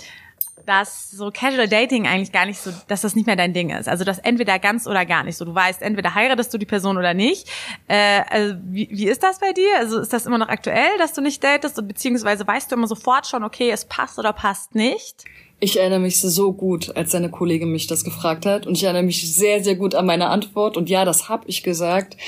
[0.67, 3.89] dass so Casual Dating eigentlich gar nicht so, dass das nicht mehr dein Ding ist.
[3.89, 5.37] Also dass entweder ganz oder gar nicht.
[5.37, 7.49] So du weißt, entweder heiratest du die Person oder nicht.
[7.89, 9.79] Äh, also wie, wie ist das bei dir?
[9.79, 11.77] Also ist das immer noch aktuell, dass du nicht datest?
[11.87, 15.25] Beziehungsweise weißt du immer sofort schon, okay, es passt oder passt nicht?
[15.59, 18.67] Ich erinnere mich so gut, als seine Kollegin mich das gefragt hat.
[18.67, 20.77] Und ich erinnere mich sehr, sehr gut an meine Antwort.
[20.77, 22.19] Und ja, das habe ich gesagt.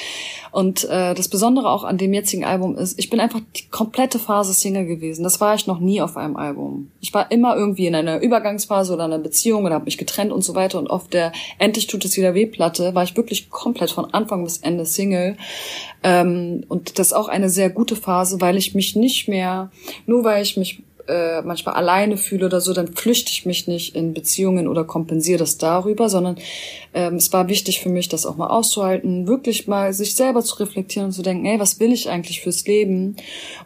[0.50, 4.18] Und äh, das Besondere auch an dem jetzigen Album ist, ich bin einfach die komplette
[4.18, 5.24] Phase Single gewesen.
[5.24, 6.90] Das war ich noch nie auf einem Album.
[7.02, 10.42] Ich war immer irgendwie in einer Übergangsphase oder einer Beziehung oder habe mich getrennt und
[10.42, 10.78] so weiter.
[10.78, 14.42] Und auf der Endlich tut es wieder weh Platte war ich wirklich komplett von Anfang
[14.42, 15.36] bis Ende Single.
[16.02, 19.70] Ähm, und das ist auch eine sehr gute Phase, weil ich mich nicht mehr,
[20.06, 23.94] nur weil ich mich äh, manchmal alleine fühle oder so, dann flüchte ich mich nicht
[23.94, 26.36] in Beziehungen oder kompensiere das darüber, sondern
[26.94, 30.56] ähm, es war wichtig für mich, das auch mal auszuhalten, wirklich mal sich selber zu
[30.56, 33.16] reflektieren und zu denken, ey, was will ich eigentlich fürs Leben?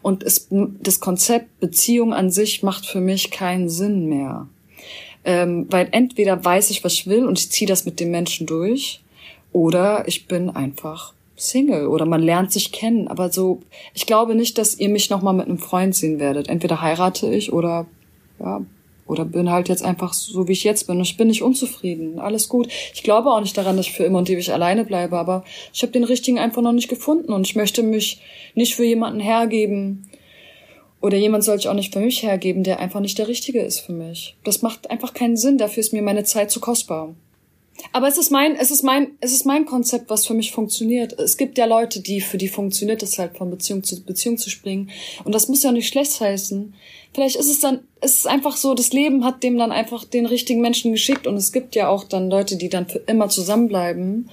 [0.01, 4.47] Und es, das Konzept Beziehung an sich macht für mich keinen Sinn mehr.
[5.25, 8.47] Ähm, weil entweder weiß ich, was ich will und ich ziehe das mit dem Menschen
[8.47, 9.01] durch,
[9.53, 11.13] oder ich bin einfach
[11.43, 13.07] Single oder man lernt sich kennen.
[13.07, 13.61] Aber so,
[13.93, 16.49] ich glaube nicht, dass ihr mich nochmal mit einem Freund sehen werdet.
[16.49, 17.85] Entweder heirate ich oder,
[18.39, 18.61] ja,
[19.05, 20.97] oder bin halt jetzt einfach so, wie ich jetzt bin.
[20.97, 22.19] Und ich bin nicht unzufrieden.
[22.19, 22.69] Alles gut.
[22.93, 25.81] Ich glaube auch nicht daran, dass ich für immer und ewig alleine bleibe, aber ich
[25.81, 28.21] habe den richtigen einfach noch nicht gefunden und ich möchte mich
[28.55, 30.09] nicht für jemanden hergeben.
[31.01, 33.81] Oder jemand soll ich auch nicht für mich hergeben, der einfach nicht der Richtige ist
[33.81, 34.37] für mich.
[34.45, 35.57] Das macht einfach keinen Sinn.
[35.57, 37.13] Dafür ist mir meine Zeit zu kostbar.
[37.91, 41.19] Aber es ist mein, es ist mein, es ist mein Konzept, was für mich funktioniert.
[41.19, 44.49] Es gibt ja Leute, die, für die funktioniert es halt von Beziehung zu Beziehung zu
[44.49, 44.89] springen.
[45.23, 46.73] Und das muss ja nicht schlecht heißen.
[47.13, 50.25] Vielleicht ist es dann, es ist einfach so, das Leben hat dem dann einfach den
[50.25, 51.27] richtigen Menschen geschickt.
[51.27, 54.29] Und es gibt ja auch dann Leute, die dann für immer zusammenbleiben.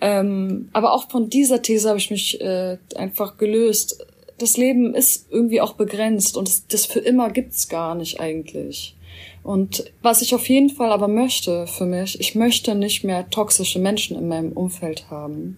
[0.00, 4.06] Ähm, aber auch von dieser These habe ich mich äh, einfach gelöst.
[4.38, 8.96] Das Leben ist irgendwie auch begrenzt und das, das für immer gibt's gar nicht eigentlich.
[9.42, 13.78] Und was ich auf jeden Fall aber möchte für mich, ich möchte nicht mehr toxische
[13.78, 15.56] Menschen in meinem Umfeld haben.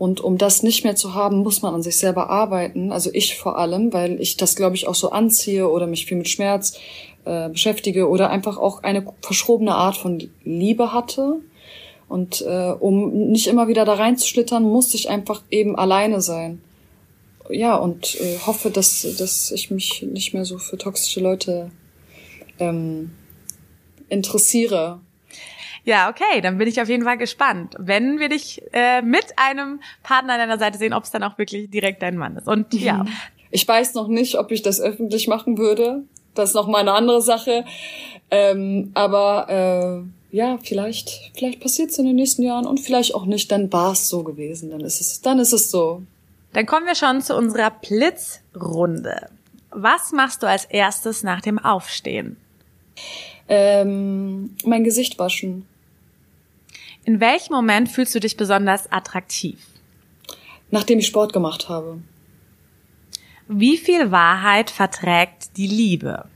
[0.00, 2.90] Und um das nicht mehr zu haben, muss man an sich selber arbeiten.
[2.90, 6.16] Also ich vor allem, weil ich das, glaube ich, auch so anziehe oder mich viel
[6.16, 6.78] mit Schmerz
[7.26, 11.40] äh, beschäftige oder einfach auch eine verschrobene Art von Liebe hatte.
[12.08, 16.62] Und äh, um nicht immer wieder da reinzuschlittern, musste ich einfach eben alleine sein.
[17.50, 21.70] Ja, und äh, hoffe, dass, dass ich mich nicht mehr so für toxische Leute
[22.60, 23.10] ähm,
[24.08, 25.00] interessiere.
[25.84, 29.80] Ja, okay, dann bin ich auf jeden Fall gespannt, wenn wir dich äh, mit einem
[30.02, 32.46] Partner an deiner Seite sehen, ob es dann auch wirklich direkt dein Mann ist.
[32.46, 33.04] Und ja.
[33.52, 36.04] Ich weiß noch nicht, ob ich das öffentlich machen würde.
[36.36, 37.64] Das ist noch mal eine andere Sache.
[38.30, 43.26] Ähm, aber äh, ja, vielleicht, vielleicht passiert es in den nächsten Jahren und vielleicht auch
[43.26, 43.50] nicht.
[43.50, 44.70] Dann war es so gewesen.
[44.70, 46.02] Dann ist es, dann ist es so.
[46.52, 49.28] Dann kommen wir schon zu unserer Blitzrunde.
[49.70, 52.36] Was machst du als erstes nach dem Aufstehen?
[53.48, 55.66] Ähm, mein Gesicht waschen.
[57.04, 59.58] In welchem Moment fühlst du dich besonders attraktiv?
[60.70, 62.00] Nachdem ich Sport gemacht habe.
[63.48, 66.26] Wie viel Wahrheit verträgt die Liebe?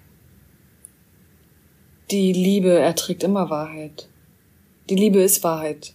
[2.10, 4.08] Die Liebe erträgt immer Wahrheit.
[4.90, 5.94] Die Liebe ist Wahrheit.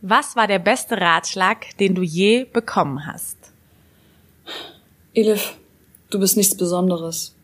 [0.00, 3.38] Was war der beste Ratschlag, den du je bekommen hast?
[5.14, 5.56] Elif,
[6.10, 7.34] du bist nichts Besonderes.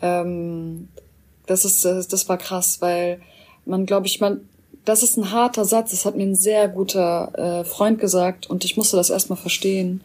[0.00, 0.88] Ähm,
[1.46, 3.20] das ist, das, das war krass, weil
[3.66, 4.48] man, glaube ich, man,
[4.84, 5.90] das ist ein harter Satz.
[5.90, 10.02] Das hat mir ein sehr guter äh, Freund gesagt und ich musste das erstmal verstehen,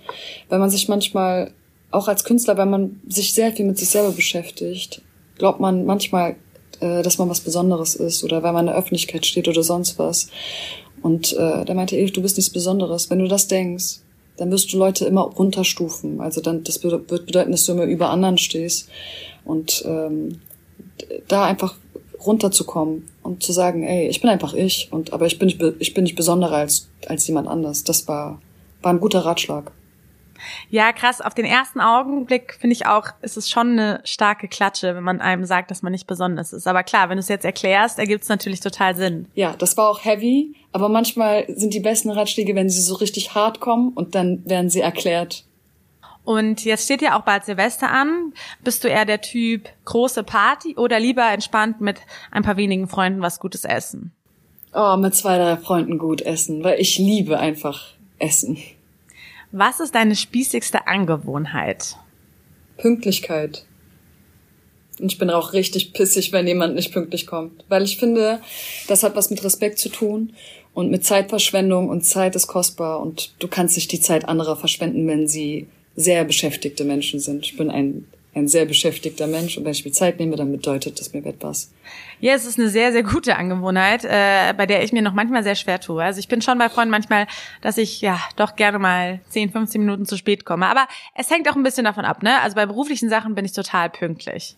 [0.47, 1.51] weil man sich manchmal
[1.91, 5.01] auch als Künstler, wenn man sich sehr viel mit sich selber beschäftigt,
[5.37, 6.35] glaubt man manchmal,
[6.79, 9.97] äh, dass man was Besonderes ist oder weil man in der Öffentlichkeit steht oder sonst
[9.97, 10.27] was.
[11.01, 13.09] Und äh, da meinte ich, du bist nichts Besonderes.
[13.09, 13.99] Wenn du das denkst,
[14.37, 16.21] dann wirst du Leute immer runterstufen.
[16.21, 18.89] Also dann, das wird bedeuten, dass du immer über anderen stehst.
[19.45, 20.41] Und ähm,
[21.27, 21.75] da einfach
[22.25, 25.93] runterzukommen und zu sagen, ey, ich bin einfach ich und aber ich bin nicht, ich
[25.93, 27.83] bin nicht besonderer als als jemand anders.
[27.83, 28.41] Das war
[28.81, 29.71] war ein guter Ratschlag.
[30.69, 31.21] Ja, krass.
[31.21, 35.21] Auf den ersten Augenblick finde ich auch, ist es schon eine starke Klatsche, wenn man
[35.21, 36.67] einem sagt, dass man nicht besonders ist.
[36.67, 39.27] Aber klar, wenn du es jetzt erklärst, ergibt es natürlich total Sinn.
[39.35, 43.35] Ja, das war auch heavy, aber manchmal sind die besten Ratschläge, wenn sie so richtig
[43.35, 45.43] hart kommen und dann werden sie erklärt.
[46.29, 48.33] Und jetzt steht ja auch bald Silvester an.
[48.63, 53.23] Bist du eher der Typ große Party oder lieber entspannt mit ein paar wenigen Freunden
[53.23, 54.11] was Gutes essen?
[54.71, 58.59] Oh, mit zwei, drei Freunden gut essen, weil ich liebe einfach Essen.
[59.51, 61.95] Was ist deine spießigste Angewohnheit?
[62.77, 63.65] Pünktlichkeit.
[64.99, 67.65] Und ich bin auch richtig pissig, wenn jemand nicht pünktlich kommt.
[67.69, 68.39] Weil ich finde,
[68.87, 70.33] das hat was mit Respekt zu tun
[70.75, 75.07] und mit Zeitverschwendung und Zeit ist kostbar und du kannst nicht die Zeit anderer verschwenden,
[75.07, 75.67] wenn sie
[75.99, 77.45] sehr beschäftigte Menschen sind.
[77.45, 80.97] Ich bin ein, ein sehr beschäftigter Mensch und wenn ich mir Zeit nehme, dann bedeutet
[80.97, 81.71] das mir etwas.
[82.21, 85.43] Ja, es ist eine sehr, sehr gute Angewohnheit, äh, bei der ich mir noch manchmal
[85.43, 86.01] sehr schwer tue.
[86.01, 87.27] Also ich bin schon bei Freunden manchmal,
[87.61, 90.67] dass ich ja doch gerne mal 10, 15 Minuten zu spät komme.
[90.67, 92.39] Aber es hängt auch ein bisschen davon ab, ne?
[92.41, 94.55] Also bei beruflichen Sachen bin ich total pünktlich.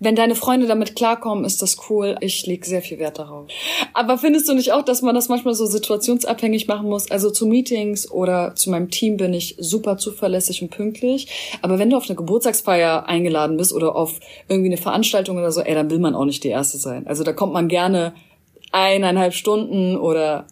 [0.00, 2.16] Wenn deine Freunde damit klarkommen, ist das cool.
[2.20, 3.48] Ich lege sehr viel Wert darauf.
[3.94, 7.10] Aber findest du nicht auch, dass man das manchmal so situationsabhängig machen muss?
[7.10, 11.58] Also zu Meetings oder zu meinem Team bin ich super zuverlässig und pünktlich.
[11.62, 15.62] Aber wenn du auf eine Geburtstagsfeier eingeladen bist oder auf irgendwie eine Veranstaltung oder so,
[15.62, 17.06] ey, dann will man auch nicht die Erste sein.
[17.08, 18.14] Also da kommt man gerne
[18.70, 20.46] eineinhalb Stunden oder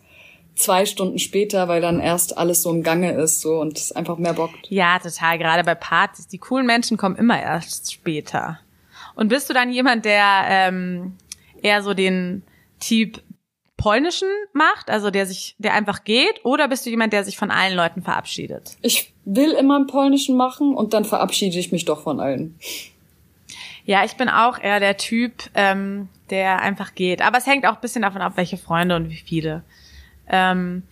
[0.56, 4.18] zwei Stunden später, weil dann erst alles so im Gange ist so und es einfach
[4.18, 4.70] mehr bockt.
[4.70, 5.38] Ja, total.
[5.38, 6.26] Gerade bei Partys.
[6.26, 8.58] Die coolen Menschen kommen immer erst später.
[9.16, 11.16] Und bist du dann jemand, der ähm,
[11.60, 12.44] eher so den
[12.78, 13.20] Typ
[13.76, 17.50] polnischen macht, also der sich, der einfach geht, oder bist du jemand, der sich von
[17.50, 18.76] allen Leuten verabschiedet?
[18.82, 22.58] Ich will immer einen polnischen machen und dann verabschiede ich mich doch von allen.
[23.84, 27.22] Ja, ich bin auch eher der Typ, ähm, der einfach geht.
[27.22, 29.62] Aber es hängt auch ein bisschen davon ab, welche Freunde und wie viele.
[30.28, 30.82] Ähm,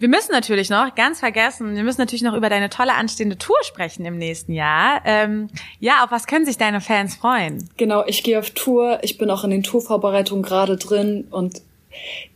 [0.00, 3.58] Wir müssen natürlich noch, ganz vergessen, wir müssen natürlich noch über deine tolle anstehende Tour
[3.64, 5.02] sprechen im nächsten Jahr.
[5.04, 7.68] Ähm, ja, auf was können sich deine Fans freuen?
[7.76, 9.00] Genau, ich gehe auf Tour.
[9.02, 11.60] Ich bin auch in den Tourvorbereitungen gerade drin und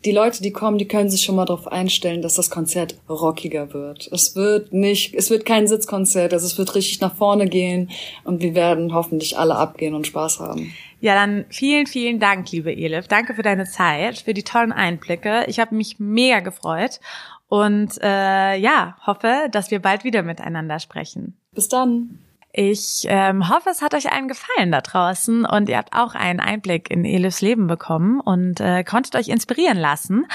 [0.05, 3.72] die Leute, die kommen, die können sich schon mal darauf einstellen, dass das Konzert rockiger
[3.72, 4.09] wird.
[4.12, 7.90] Es wird nicht, es wird kein Sitzkonzert, also es wird richtig nach vorne gehen
[8.24, 10.74] und wir werden hoffentlich alle abgehen und Spaß haben.
[11.00, 13.09] Ja, dann vielen, vielen Dank, liebe Elif.
[13.09, 15.44] Danke für deine Zeit, für die tollen Einblicke.
[15.48, 17.00] Ich habe mich mega gefreut
[17.48, 21.36] und äh, ja, hoffe, dass wir bald wieder miteinander sprechen.
[21.52, 22.18] Bis dann.
[22.57, 26.38] Ich ähm, hoffe, es hat euch allen gefallen da draußen und ihr habt auch einen
[26.38, 30.28] Einblick in Elifs Leben bekommen und äh, konntet euch inspirieren lassen.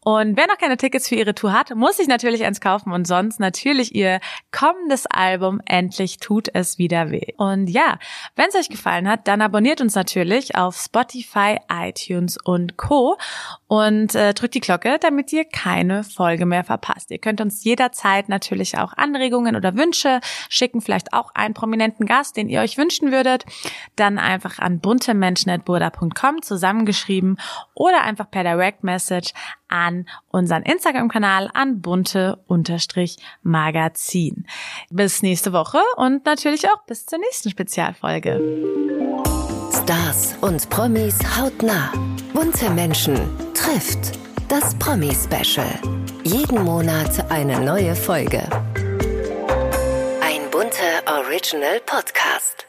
[0.00, 3.06] Und wer noch keine Tickets für ihre Tour hat, muss sich natürlich eins kaufen und
[3.06, 4.20] sonst natürlich ihr
[4.52, 7.34] kommendes Album Endlich tut es wieder weh.
[7.36, 7.98] Und ja,
[8.36, 13.18] wenn es euch gefallen hat, dann abonniert uns natürlich auf Spotify, iTunes und Co.
[13.66, 17.10] und äh, drückt die Glocke, damit ihr keine Folge mehr verpasst.
[17.10, 22.36] Ihr könnt uns jederzeit natürlich auch Anregungen oder Wünsche schicken, vielleicht auch ein prominenten Gast,
[22.36, 23.44] den ihr euch wünschen würdet,
[23.96, 27.40] dann einfach an buntemenschen.burda.com zusammengeschrieben
[27.74, 29.32] oder einfach per Direct Message
[29.66, 34.46] an unseren Instagram-Kanal an bunte-magazin.
[34.90, 38.40] Bis nächste Woche und natürlich auch bis zur nächsten Spezialfolge.
[39.72, 41.92] Stars und Promis hautnah.
[42.32, 43.18] Bunte Menschen
[43.54, 44.16] trifft
[44.48, 45.80] das Promi-Special.
[46.22, 48.48] Jeden Monat eine neue Folge.
[51.06, 52.65] Original Podcast.